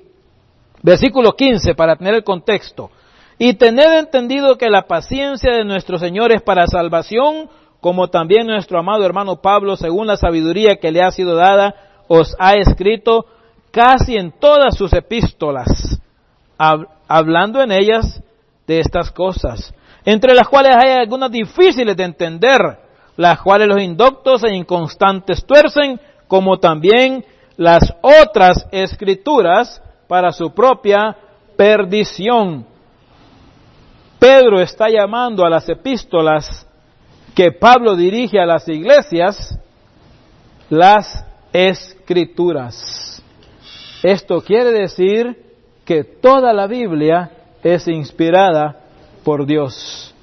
[0.82, 2.90] versículo 15, para tener el contexto.
[3.38, 7.50] Y tened entendido que la paciencia de nuestro Señor es para salvación,
[7.82, 11.76] como también nuestro amado hermano Pablo, según la sabiduría que le ha sido dada,
[12.08, 13.26] os ha escrito
[13.72, 16.00] casi en todas sus epístolas,
[17.08, 18.22] hablando en ellas
[18.68, 19.74] de estas cosas,
[20.06, 22.60] entre las cuales hay algunas difíciles de entender,
[23.16, 27.24] las cuales los indoctos e inconstantes tuercen, como también
[27.58, 31.16] las otras escrituras para su propia
[31.56, 32.66] perdición.
[34.20, 36.68] Pedro está llamando a las epístolas
[37.36, 39.58] que Pablo dirige a las iglesias
[40.70, 43.22] las escrituras.
[44.02, 45.44] Esto quiere decir
[45.86, 47.32] que toda la Biblia
[47.64, 48.83] es inspirada
[49.24, 50.14] por Dios.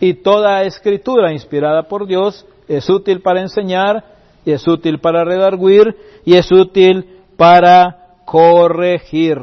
[0.00, 4.04] Y toda escritura inspirada por Dios es útil para enseñar,
[4.44, 9.38] es útil para redarguir, y es útil para corregir.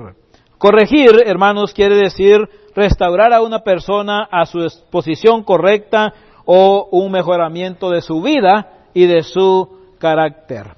[0.57, 2.37] Corregir, hermanos, quiere decir
[2.75, 6.13] restaurar a una persona a su posición correcta
[6.45, 10.75] o un mejoramiento de su vida y de su carácter.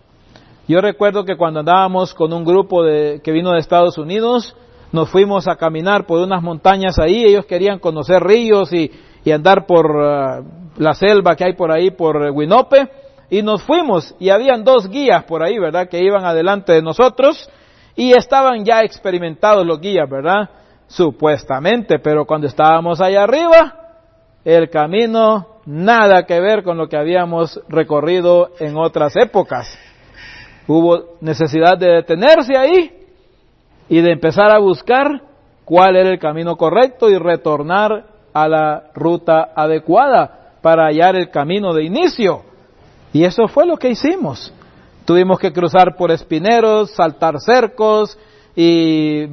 [0.67, 4.55] Yo recuerdo que cuando andábamos con un grupo de, que vino de Estados Unidos,
[4.95, 8.89] nos fuimos a caminar por unas montañas ahí, ellos querían conocer ríos y,
[9.31, 10.43] andar por uh,
[10.77, 12.87] la selva que hay por ahí, por Winope,
[13.29, 17.49] y nos fuimos, y habían dos guías por ahí, ¿verdad?, que iban adelante de nosotros,
[17.95, 20.49] y estaban ya experimentados los guías, ¿verdad?
[20.87, 23.75] Supuestamente, pero cuando estábamos allá arriba,
[24.43, 29.75] el camino nada que ver con lo que habíamos recorrido en otras épocas.
[30.67, 33.04] Hubo necesidad de detenerse ahí
[33.89, 35.21] y de empezar a buscar
[35.63, 41.73] cuál era el camino correcto y retornar a la ruta adecuada para hallar el camino
[41.73, 42.43] de inicio.
[43.13, 44.53] Y eso fue lo que hicimos.
[45.05, 48.17] Tuvimos que cruzar por espineros, saltar cercos
[48.55, 49.27] y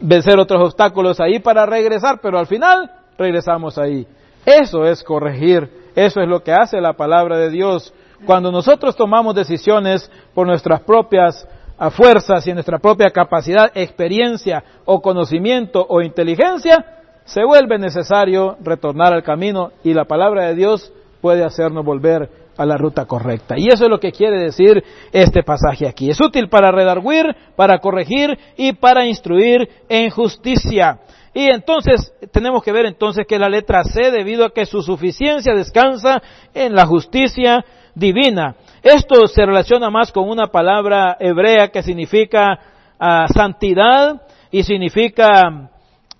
[0.00, 4.06] vencer otros obstáculos ahí para regresar, pero al final regresamos ahí.
[4.44, 7.92] Eso es corregir, eso es lo que hace la palabra de Dios.
[8.24, 11.46] Cuando nosotros tomamos decisiones por nuestras propias
[11.80, 16.84] ah, fuerzas y nuestra propia capacidad, experiencia o conocimiento o inteligencia,
[17.24, 22.66] se vuelve necesario retornar al camino y la palabra de Dios puede hacernos volver a
[22.66, 23.54] la ruta correcta.
[23.56, 26.10] Y eso es lo que quiere decir este pasaje aquí.
[26.10, 27.24] Es útil para redarguir,
[27.56, 30.98] para corregir y para instruir en justicia.
[31.32, 35.54] Y entonces tenemos que ver entonces que la letra C, debido a que su suficiencia
[35.54, 36.20] descansa
[36.52, 37.64] en la justicia
[37.94, 38.56] divina.
[38.82, 42.58] Esto se relaciona más con una palabra hebrea que significa
[42.98, 45.70] ah, santidad y significa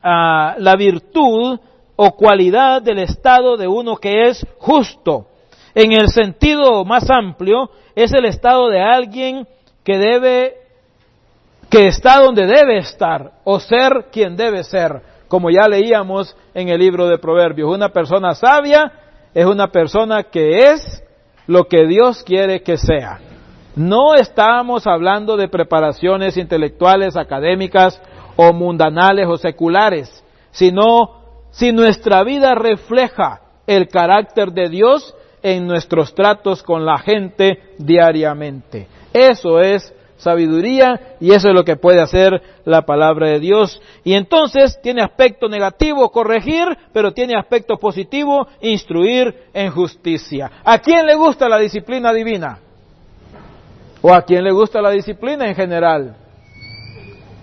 [0.03, 1.59] ah, la virtud
[1.97, 5.27] o cualidad del estado de uno que es justo.
[5.75, 9.47] En el sentido más amplio, es el estado de alguien
[9.85, 10.57] que debe
[11.71, 16.81] que está donde debe estar o ser quien debe ser, como ya leíamos en el
[16.81, 17.73] libro de Proverbios.
[17.73, 18.93] Una persona sabia
[19.33, 21.05] es una persona que es
[21.51, 23.19] lo que Dios quiere que sea.
[23.75, 28.01] No estamos hablando de preparaciones intelectuales, académicas
[28.37, 36.15] o mundanales o seculares, sino si nuestra vida refleja el carácter de Dios en nuestros
[36.15, 38.87] tratos con la gente diariamente.
[39.13, 43.81] Eso es sabiduría y eso es lo que puede hacer la palabra de Dios.
[44.05, 50.51] Y entonces tiene aspecto negativo corregir, pero tiene aspecto positivo instruir en justicia.
[50.65, 52.59] ¿A quién le gusta la disciplina divina?
[54.03, 56.17] ¿O a quién le gusta la disciplina en general?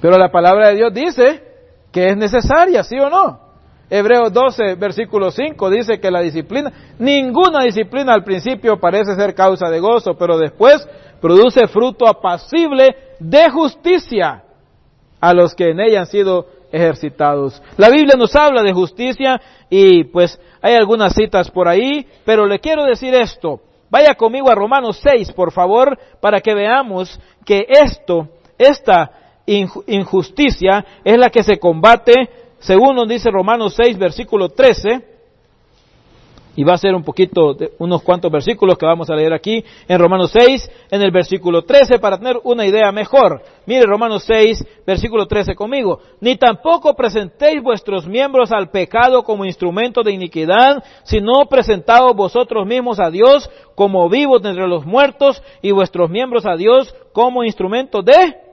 [0.01, 1.43] Pero la palabra de Dios dice
[1.91, 3.46] que es necesaria, ¿sí o no?
[3.89, 9.69] Hebreos 12, versículo 5 dice que la disciplina, ninguna disciplina al principio parece ser causa
[9.69, 10.87] de gozo, pero después
[11.21, 14.43] produce fruto apacible de justicia
[15.19, 17.61] a los que en ella han sido ejercitados.
[17.77, 22.59] La Biblia nos habla de justicia y pues hay algunas citas por ahí, pero le
[22.59, 23.61] quiero decir esto.
[23.89, 28.27] Vaya conmigo a Romanos 6, por favor, para que veamos que esto,
[28.57, 29.11] esta
[29.45, 32.13] injusticia es la que se combate,
[32.59, 35.17] según nos dice Romanos 6, versículo 13,
[36.57, 39.63] y va a ser un poquito, de unos cuantos versículos que vamos a leer aquí
[39.87, 43.43] en Romanos 6, en el versículo 13, para tener una idea mejor.
[43.67, 45.99] Mire Romanos 6, versículo 13 conmigo.
[46.19, 52.99] Ni tampoco presentéis vuestros miembros al pecado como instrumento de iniquidad, sino presentaos vosotros mismos
[52.99, 58.46] a Dios como vivos entre los muertos y vuestros miembros a Dios como instrumento de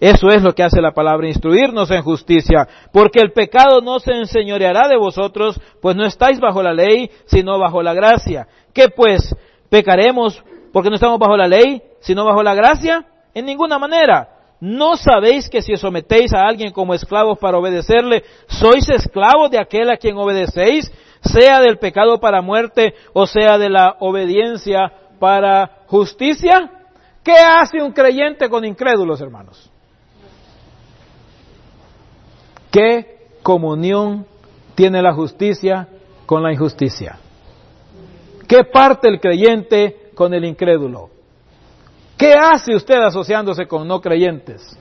[0.00, 4.12] eso es lo que hace la palabra, instruirnos en justicia, porque el pecado no se
[4.12, 8.46] enseñoreará de vosotros, pues no estáis bajo la ley, sino bajo la gracia.
[8.72, 9.34] ¿Qué pues?
[9.70, 10.42] ¿Pecaremos
[10.72, 13.06] porque no estamos bajo la ley, sino bajo la gracia?
[13.32, 14.28] En ninguna manera.
[14.60, 19.58] ¿No sabéis que si os sometéis a alguien como esclavos para obedecerle, sois esclavos de
[19.58, 20.90] aquel a quien obedecéis,
[21.20, 26.70] sea del pecado para muerte o sea de la obediencia para justicia?
[27.22, 29.70] ¿Qué hace un creyente con incrédulos, hermanos?
[32.74, 34.26] ¿Qué comunión
[34.74, 35.86] tiene la justicia
[36.26, 37.20] con la injusticia?
[38.48, 41.08] ¿Qué parte el creyente con el incrédulo?
[42.18, 44.76] ¿Qué hace usted asociándose con no creyentes?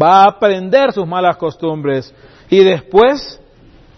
[0.00, 2.14] Va a aprender sus malas costumbres
[2.50, 3.40] y después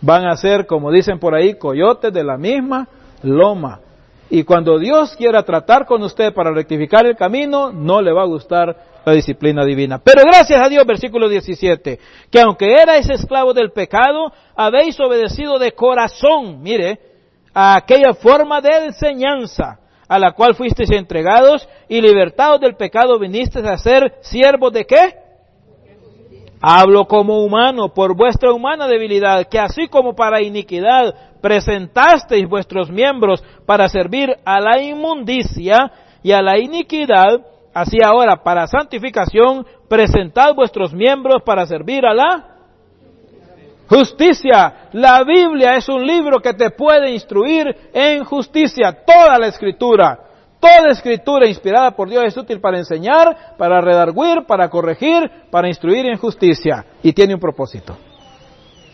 [0.00, 2.86] van a ser, como dicen por ahí, coyotes de la misma
[3.24, 3.80] loma.
[4.28, 8.26] Y cuando Dios quiera tratar con usted para rectificar el camino, no le va a
[8.26, 9.98] gustar la disciplina divina.
[9.98, 11.98] Pero gracias a Dios, versículo 17,
[12.30, 16.98] que aunque erais esclavos del pecado, habéis obedecido de corazón, mire,
[17.54, 23.66] a aquella forma de enseñanza a la cual fuisteis entregados y libertados del pecado vinisteis
[23.66, 25.25] a ser siervos de qué?
[26.60, 33.44] Hablo como humano por vuestra humana debilidad, que así como para iniquidad presentasteis vuestros miembros
[33.66, 35.90] para servir a la inmundicia
[36.22, 37.40] y a la iniquidad,
[37.74, 42.56] así ahora, para santificación, presentad vuestros miembros para servir a la
[43.88, 44.88] justicia.
[44.92, 50.25] La Biblia es un libro que te puede instruir en justicia, toda la escritura.
[50.60, 56.06] Toda escritura inspirada por Dios es útil para enseñar, para redarguir, para corregir, para instruir
[56.06, 56.84] en justicia.
[57.02, 57.96] Y tiene un propósito.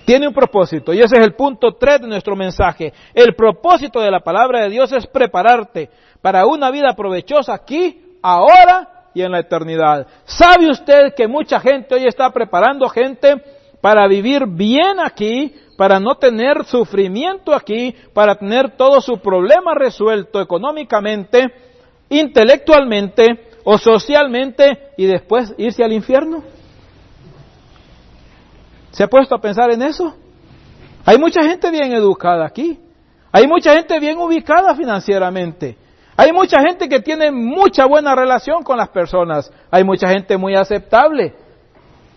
[0.05, 0.93] Tiene un propósito.
[0.93, 2.93] Y ese es el punto 3 de nuestro mensaje.
[3.15, 5.89] El propósito de la palabra de Dios es prepararte
[6.21, 10.07] para una vida provechosa aquí, ahora y en la eternidad.
[10.25, 13.41] ¿Sabe usted que mucha gente hoy está preparando gente
[13.81, 20.41] para vivir bien aquí, para no tener sufrimiento aquí, para tener todo su problema resuelto
[20.41, 21.53] económicamente,
[22.09, 23.25] intelectualmente
[23.65, 26.45] o socialmente y después irse al infierno.
[28.93, 30.15] ¿Se ha puesto a pensar en eso?
[31.05, 32.79] Hay mucha gente bien educada aquí.
[33.33, 35.77] Hay mucha gente bien ubicada financieramente.
[36.17, 39.53] Hay mucha gente que tiene mucha buena relación con las personas.
[39.69, 41.35] Hay mucha gente muy aceptable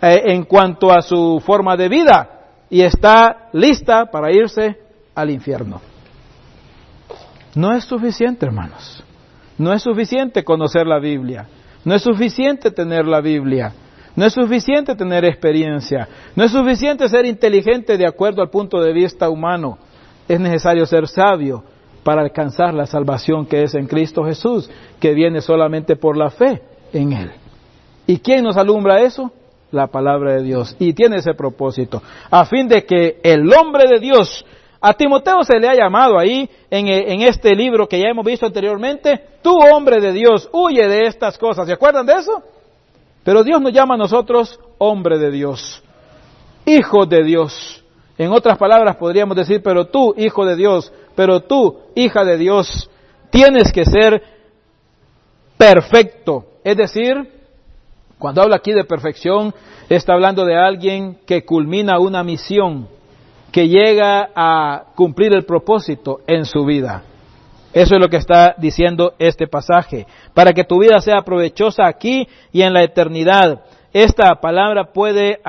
[0.03, 2.34] eh, en cuanto a su forma de vida
[2.69, 4.77] y está lista para irse
[5.13, 5.81] al infierno.
[7.55, 9.03] No es suficiente, hermanos.
[9.57, 11.47] No es suficiente conocer la Biblia.
[11.85, 13.73] No es suficiente tener la Biblia.
[14.15, 16.07] No es suficiente tener experiencia.
[16.35, 19.77] No es suficiente ser inteligente de acuerdo al punto de vista humano.
[20.27, 21.63] Es necesario ser sabio
[22.03, 26.61] para alcanzar la salvación que es en Cristo Jesús, que viene solamente por la fe
[26.93, 27.31] en Él.
[28.07, 29.31] ¿Y quién nos alumbra eso?
[29.75, 30.73] La palabra de Dios.
[30.79, 32.01] Y tiene ese propósito,
[32.31, 34.45] a fin de que el hombre de Dios,
[34.79, 38.45] a Timoteo se le ha llamado ahí en, en este libro que ya hemos visto
[38.45, 41.67] anteriormente, tú hombre de Dios, huye de estas cosas.
[41.67, 42.41] ¿Se acuerdan de eso?
[43.25, 45.83] Pero Dios nos llama a nosotros hombre de Dios,
[46.65, 47.83] hijo de Dios.
[48.17, 52.89] En otras palabras podríamos decir, pero tú, hijo de Dios, pero tú, hija de Dios,
[53.29, 54.23] tienes que ser
[55.57, 56.45] perfecto.
[56.63, 57.34] Es decir,
[58.17, 59.53] cuando habla aquí de perfección,
[59.89, 62.87] está hablando de alguien que culmina una misión,
[63.51, 67.03] que llega a cumplir el propósito en su vida.
[67.73, 70.07] Eso es lo que está diciendo este pasaje.
[70.33, 73.63] Para que tu vida sea provechosa aquí y en la eternidad.
[73.91, 75.39] Esta palabra puede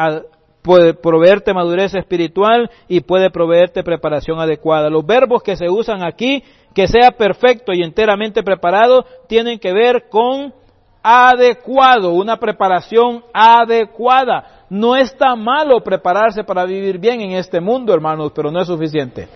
[1.00, 4.90] proveerte madurez espiritual y puede proveerte preparación adecuada.
[4.90, 6.42] Los verbos que se usan aquí,
[6.74, 10.52] que sea perfecto y enteramente preparado, tienen que ver con
[11.08, 14.64] adecuado, una preparación adecuada.
[14.68, 19.28] No está malo prepararse para vivir bien en este mundo, hermanos, pero no es suficiente.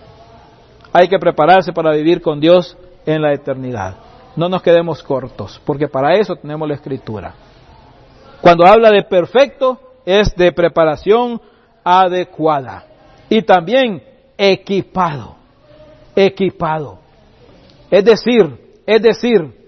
[0.91, 3.95] Hay que prepararse para vivir con Dios en la eternidad.
[4.35, 7.33] No nos quedemos cortos, porque para eso tenemos la escritura.
[8.41, 11.39] Cuando habla de perfecto, es de preparación
[11.85, 12.83] adecuada.
[13.29, 14.03] Y también
[14.37, 15.37] equipado.
[16.17, 16.99] Equipado.
[17.89, 19.60] Es decir, es decir,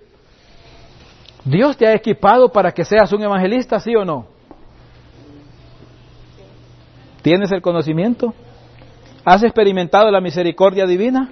[1.45, 4.25] Dios te ha equipado para que seas un evangelista, sí o no.
[7.21, 8.33] ¿Tienes el conocimiento?
[9.25, 11.31] ¿Has experimentado la misericordia divina?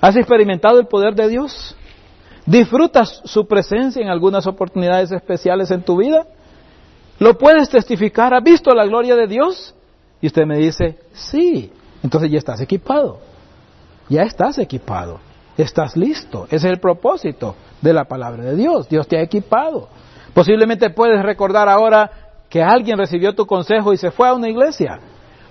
[0.00, 1.76] ¿Has experimentado el poder de Dios?
[2.44, 6.26] ¿Disfrutas su presencia en algunas oportunidades especiales en tu vida?
[7.20, 8.34] ¿Lo puedes testificar?
[8.34, 9.74] ¿Has visto la gloria de Dios?
[10.20, 11.72] Y usted me dice, sí.
[12.02, 13.20] Entonces ya estás equipado.
[14.08, 15.20] Ya estás equipado.
[15.56, 16.46] Estás listo.
[16.46, 18.88] Ese es el propósito de la palabra de Dios.
[18.88, 19.88] Dios te ha equipado.
[20.32, 22.10] Posiblemente puedes recordar ahora
[22.48, 24.98] que alguien recibió tu consejo y se fue a una iglesia.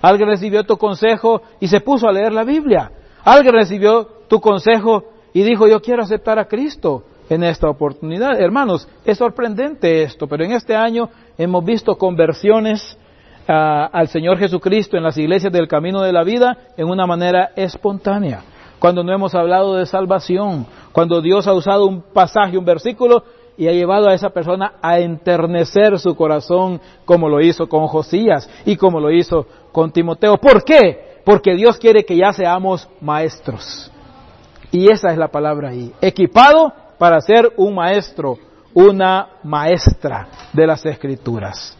[0.00, 2.90] Alguien recibió tu consejo y se puso a leer la Biblia.
[3.24, 8.40] Alguien recibió tu consejo y dijo, yo quiero aceptar a Cristo en esta oportunidad.
[8.40, 11.08] Hermanos, es sorprendente esto, pero en este año
[11.38, 12.98] hemos visto conversiones
[13.48, 17.52] ah, al Señor Jesucristo en las iglesias del camino de la vida en una manera
[17.54, 18.42] espontánea.
[18.82, 23.22] Cuando no hemos hablado de salvación, cuando Dios ha usado un pasaje, un versículo
[23.56, 28.50] y ha llevado a esa persona a enternecer su corazón como lo hizo con Josías
[28.66, 30.36] y como lo hizo con Timoteo.
[30.38, 31.20] ¿Por qué?
[31.24, 33.88] Porque Dios quiere que ya seamos maestros.
[34.72, 35.92] Y esa es la palabra ahí.
[36.00, 38.36] Equipado para ser un maestro,
[38.74, 41.78] una maestra de las escrituras.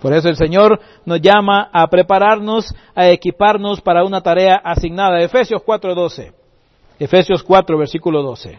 [0.00, 5.20] Por eso el Señor nos llama a prepararnos, a equiparnos para una tarea asignada.
[5.20, 6.43] Efesios 4:12.
[6.98, 8.58] Efesios 4, versículo 12.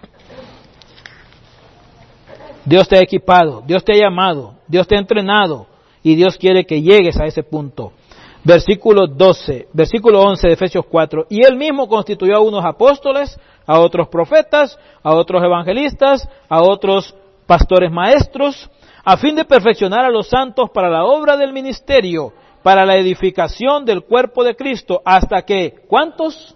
[2.65, 5.67] Dios te ha equipado, Dios te ha llamado, Dios te ha entrenado
[6.01, 7.93] y Dios quiere que llegues a ese punto.
[8.43, 11.27] Versículo 12, versículo 11 de Efesios 4.
[11.29, 17.15] Y él mismo constituyó a unos apóstoles, a otros profetas, a otros evangelistas, a otros
[17.47, 18.69] pastores maestros,
[19.03, 23.85] a fin de perfeccionar a los santos para la obra del ministerio, para la edificación
[23.85, 26.55] del cuerpo de Cristo, hasta que, ¿cuántos?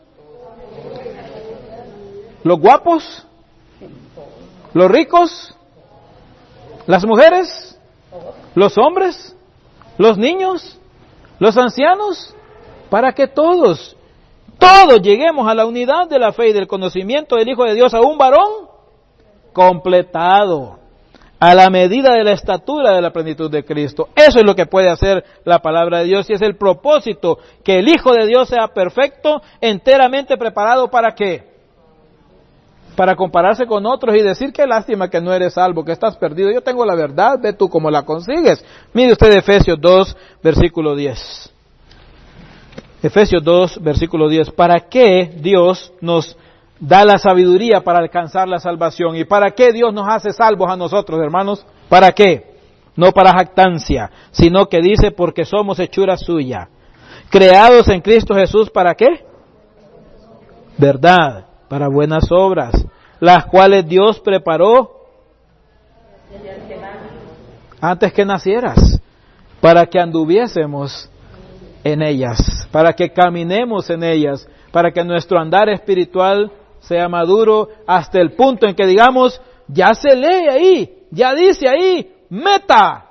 [2.43, 3.25] ¿Los guapos?
[4.73, 5.55] ¿Los ricos?
[6.85, 7.79] ¿Las mujeres?
[8.55, 9.35] ¿Los hombres?
[9.97, 10.79] ¿Los niños?
[11.39, 12.35] ¿Los ancianos?
[12.89, 13.95] Para que todos,
[14.57, 17.93] todos lleguemos a la unidad de la fe y del conocimiento del Hijo de Dios,
[17.93, 18.67] a un varón
[19.53, 20.79] completado,
[21.39, 24.09] a la medida de la estatura de la plenitud de Cristo.
[24.15, 27.79] Eso es lo que puede hacer la palabra de Dios y es el propósito, que
[27.79, 31.48] el Hijo de Dios sea perfecto, enteramente preparado para qué?
[32.99, 36.51] Para compararse con otros y decir qué lástima que no eres salvo, que estás perdido.
[36.51, 38.61] Yo tengo la verdad, ve tú cómo la consigues.
[38.91, 41.49] Mire usted Efesios 2, versículo 10.
[43.01, 44.51] Efesios 2, versículo 10.
[44.51, 46.35] ¿Para qué Dios nos
[46.77, 49.15] da la sabiduría para alcanzar la salvación.
[49.15, 51.65] ¿Y para qué Dios nos hace salvos a nosotros, hermanos?
[51.87, 52.55] ¿Para qué?
[52.97, 56.67] No para jactancia, sino que dice porque somos hechura suya.
[57.29, 59.25] Creados en Cristo Jesús, ¿para qué?
[60.77, 62.73] Verdad, para buenas obras,
[63.19, 64.97] las cuales Dios preparó
[67.79, 68.99] antes que nacieras,
[69.61, 71.09] para que anduviésemos
[71.83, 78.19] en ellas, para que caminemos en ellas, para que nuestro andar espiritual sea maduro hasta
[78.19, 83.05] el punto en que digamos, ya se lee ahí, ya dice ahí, meta.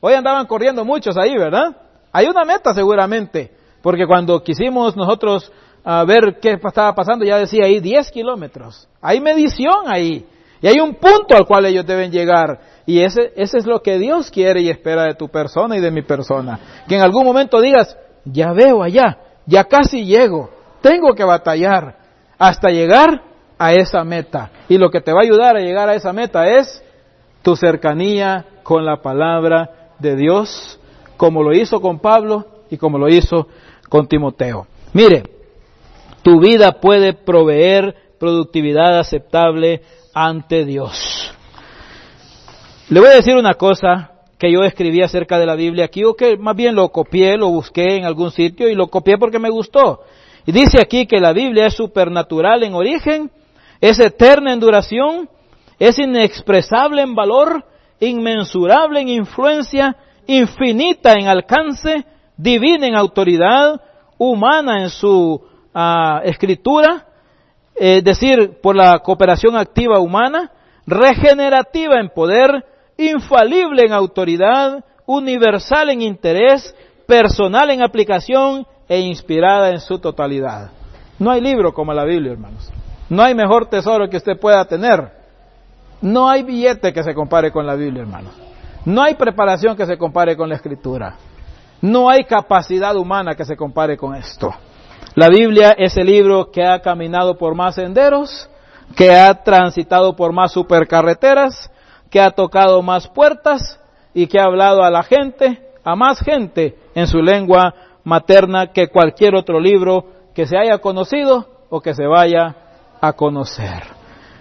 [0.00, 1.76] Hoy andaban corriendo muchos ahí, ¿verdad?
[2.12, 3.52] Hay una meta seguramente,
[3.82, 5.50] porque cuando quisimos nosotros
[5.84, 8.88] a ver qué estaba pasando, ya decía ahí 10 kilómetros.
[9.02, 10.26] Hay medición ahí.
[10.62, 12.58] Y hay un punto al cual ellos deben llegar.
[12.86, 15.90] Y ese, ese es lo que Dios quiere y espera de tu persona y de
[15.90, 16.58] mi persona.
[16.88, 21.96] Que en algún momento digas, ya veo allá, ya casi llego, tengo que batallar
[22.38, 23.22] hasta llegar
[23.58, 24.50] a esa meta.
[24.68, 26.82] Y lo que te va a ayudar a llegar a esa meta es
[27.42, 30.80] tu cercanía con la palabra de Dios,
[31.18, 33.48] como lo hizo con Pablo y como lo hizo
[33.90, 34.66] con Timoteo.
[34.94, 35.33] Mire,
[36.24, 39.82] tu vida puede proveer productividad aceptable
[40.14, 41.30] ante Dios.
[42.88, 46.14] Le voy a decir una cosa que yo escribí acerca de la Biblia aquí, o
[46.14, 49.50] que más bien lo copié, lo busqué en algún sitio y lo copié porque me
[49.50, 50.00] gustó.
[50.46, 53.30] Y dice aquí que la Biblia es supernatural en origen,
[53.80, 55.28] es eterna en duración,
[55.78, 57.64] es inexpresable en valor,
[58.00, 59.96] inmensurable en influencia,
[60.26, 62.06] infinita en alcance,
[62.36, 63.80] divina en autoridad,
[64.16, 67.06] humana en su uh, escritura,
[67.74, 70.50] es decir, por la cooperación activa humana,
[70.86, 72.64] regenerativa en poder,
[72.96, 76.74] infalible en autoridad, universal en interés,
[77.06, 80.70] personal en aplicación e inspirada en su totalidad.
[81.18, 82.70] No hay libro como la Biblia, hermanos.
[83.08, 85.10] No hay mejor tesoro que usted pueda tener.
[86.00, 88.32] No hay billete que se compare con la Biblia, hermanos.
[88.84, 91.16] No hay preparación que se compare con la Escritura.
[91.80, 94.50] No hay capacidad humana que se compare con esto.
[95.14, 98.48] La Biblia es el libro que ha caminado por más senderos,
[98.96, 101.70] que ha transitado por más supercarreteras,
[102.10, 103.80] que ha tocado más puertas
[104.12, 107.74] y que ha hablado a la gente, a más gente en su lengua
[108.04, 112.56] materna que cualquier otro libro que se haya conocido o que se vaya
[113.00, 113.82] a conocer.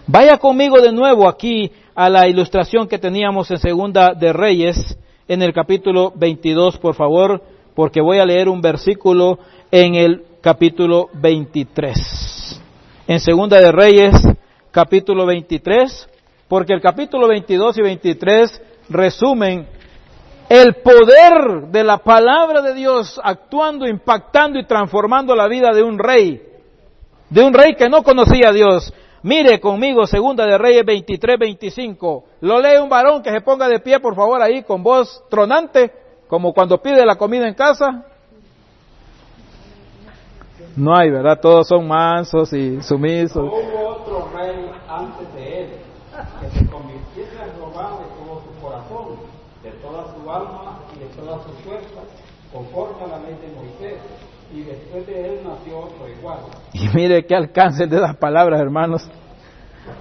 [0.06, 4.98] Vaya conmigo de nuevo aquí a la ilustración que teníamos en Segunda de Reyes,
[5.28, 7.42] en el capítulo 22, por favor,
[7.76, 9.40] porque voy a leer un versículo
[9.72, 12.62] en el capítulo 23.
[13.08, 14.14] En Segunda de Reyes,
[14.72, 16.10] capítulo 23,
[16.50, 19.66] porque el capítulo 22 y 23 resumen
[20.50, 25.98] el poder de la palabra de Dios actuando, impactando y transformando la vida de un
[25.98, 26.42] rey,
[27.30, 28.94] de un rey que no conocía a Dios.
[29.22, 32.26] Mire conmigo, segunda de Reyes 23, 25.
[32.42, 35.90] Lo lee un varón que se ponga de pie, por favor, ahí con voz tronante,
[36.28, 38.08] como cuando pide la comida en casa.
[40.76, 41.40] No hay, ¿verdad?
[41.40, 43.44] Todos son mansos y sumisos.
[43.44, 45.70] hubo otro rey antes de él
[46.42, 49.18] que se convirtiese en Jehová de todo su corazón,
[49.64, 52.04] de toda su alma y de todas sus fuerzas,
[52.52, 54.00] conforme a la ley de Moisés.
[54.54, 56.40] Y después de él nació otro igual.
[56.74, 59.10] Y mire qué alcance de las palabras, hermanos.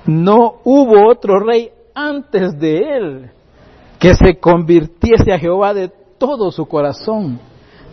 [0.06, 3.30] No hubo otro rey antes de él
[3.98, 7.40] que se convirtiese a Jehová de todo su corazón,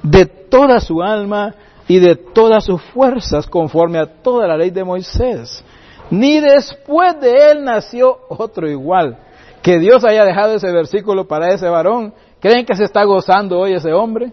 [0.03, 1.55] de toda su alma
[1.89, 5.65] y de todas sus fuerzas, conforme a toda la ley de Moisés.
[6.11, 9.17] Ni después de él nació otro igual.
[9.63, 12.13] Que Dios haya dejado ese versículo para ese varón.
[12.39, 14.31] ¿Creen que se está gozando hoy ese hombre?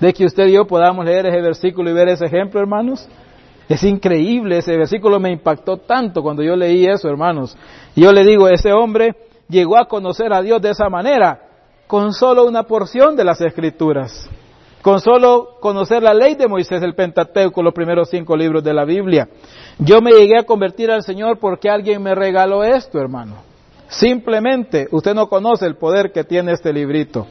[0.00, 3.08] De que usted y yo podamos leer ese versículo y ver ese ejemplo, hermanos.
[3.70, 7.56] Es increíble, ese versículo me impactó tanto cuando yo leí eso, hermanos.
[7.96, 9.16] Yo le digo, ese hombre
[9.48, 11.40] llegó a conocer a Dios de esa manera,
[11.86, 14.28] con solo una porción de las escrituras,
[14.82, 18.84] con solo conocer la ley de Moisés, el Pentateuco, los primeros cinco libros de la
[18.84, 19.28] Biblia.
[19.78, 23.36] Yo me llegué a convertir al Señor porque alguien me regaló esto, hermano.
[23.88, 27.26] Simplemente usted no conoce el poder que tiene este librito.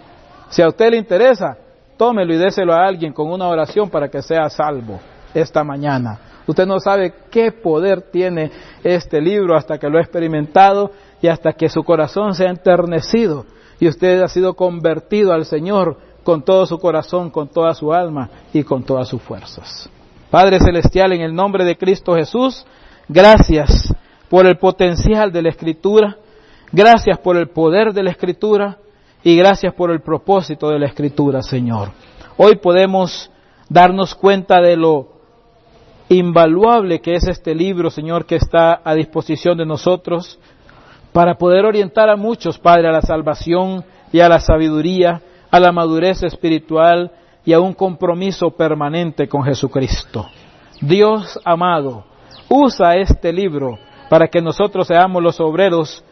[0.49, 1.57] Si a usted le interesa,
[1.97, 4.99] tómelo y déselo a alguien con una oración para que sea salvo
[5.33, 6.19] esta mañana.
[6.47, 8.49] Usted no sabe qué poder tiene
[8.83, 10.91] este libro hasta que lo ha experimentado
[11.21, 13.45] y hasta que su corazón se ha enternecido
[13.79, 18.29] y usted ha sido convertido al Señor con todo su corazón, con toda su alma
[18.53, 19.89] y con todas sus fuerzas.
[20.29, 22.65] Padre Celestial, en el nombre de Cristo Jesús,
[23.07, 23.93] gracias
[24.29, 26.17] por el potencial de la Escritura,
[26.71, 28.77] gracias por el poder de la Escritura
[29.23, 31.91] y gracias por el propósito de la Escritura, Señor.
[32.37, 33.29] Hoy podemos
[33.67, 35.09] darnos cuenta de lo
[36.09, 40.39] invaluable que es este libro, Señor, que está a disposición de nosotros
[41.11, 45.71] para poder orientar a muchos, Padre, a la salvación y a la sabiduría, a la
[45.71, 47.11] madurez espiritual
[47.43, 50.27] y a un compromiso permanente con Jesucristo.
[50.79, 52.05] Dios amado,
[52.49, 53.77] usa este libro
[54.09, 56.03] para que nosotros seamos los obreros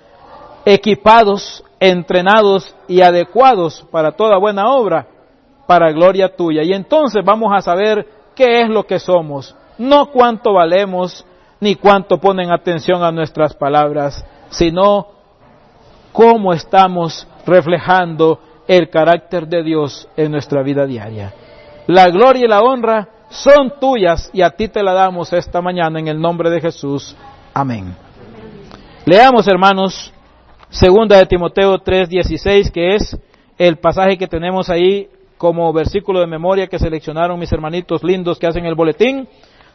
[0.65, 5.07] equipados, entrenados y adecuados para toda buena obra,
[5.67, 6.63] para gloria tuya.
[6.63, 11.25] Y entonces vamos a saber qué es lo que somos, no cuánto valemos,
[11.59, 15.07] ni cuánto ponen atención a nuestras palabras, sino
[16.11, 18.39] cómo estamos reflejando
[18.70, 21.34] el carácter de Dios en nuestra vida diaria.
[21.88, 25.99] La gloria y la honra son tuyas y a ti te la damos esta mañana
[25.99, 27.15] en el nombre de Jesús.
[27.51, 27.95] Amén.
[29.05, 30.13] Leamos, hermanos,
[30.70, 33.17] segunda de Timoteo 3:16, que es
[33.57, 35.09] el pasaje que tenemos ahí
[35.39, 39.28] como versículo de memoria que seleccionaron mis hermanitos lindos que hacen el boletín.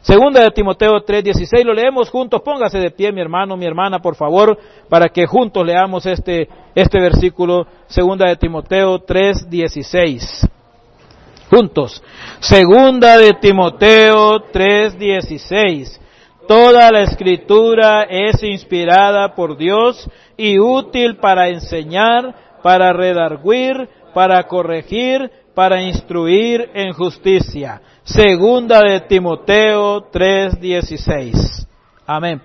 [0.05, 4.15] Segunda de Timoteo 3:16, lo leemos juntos, póngase de pie mi hermano, mi hermana, por
[4.15, 4.55] favor,
[4.87, 10.47] para que juntos leamos este, este versículo, segunda de Timoteo 3:16.
[11.49, 12.03] Juntos.
[12.39, 15.99] Segunda de Timoteo 3:16.
[16.47, 25.31] Toda la escritura es inspirada por Dios y útil para enseñar, para redarguir, para corregir,
[25.55, 31.67] para instruir en justicia Segunda de Timoteo 3:16.
[32.05, 32.39] Amén.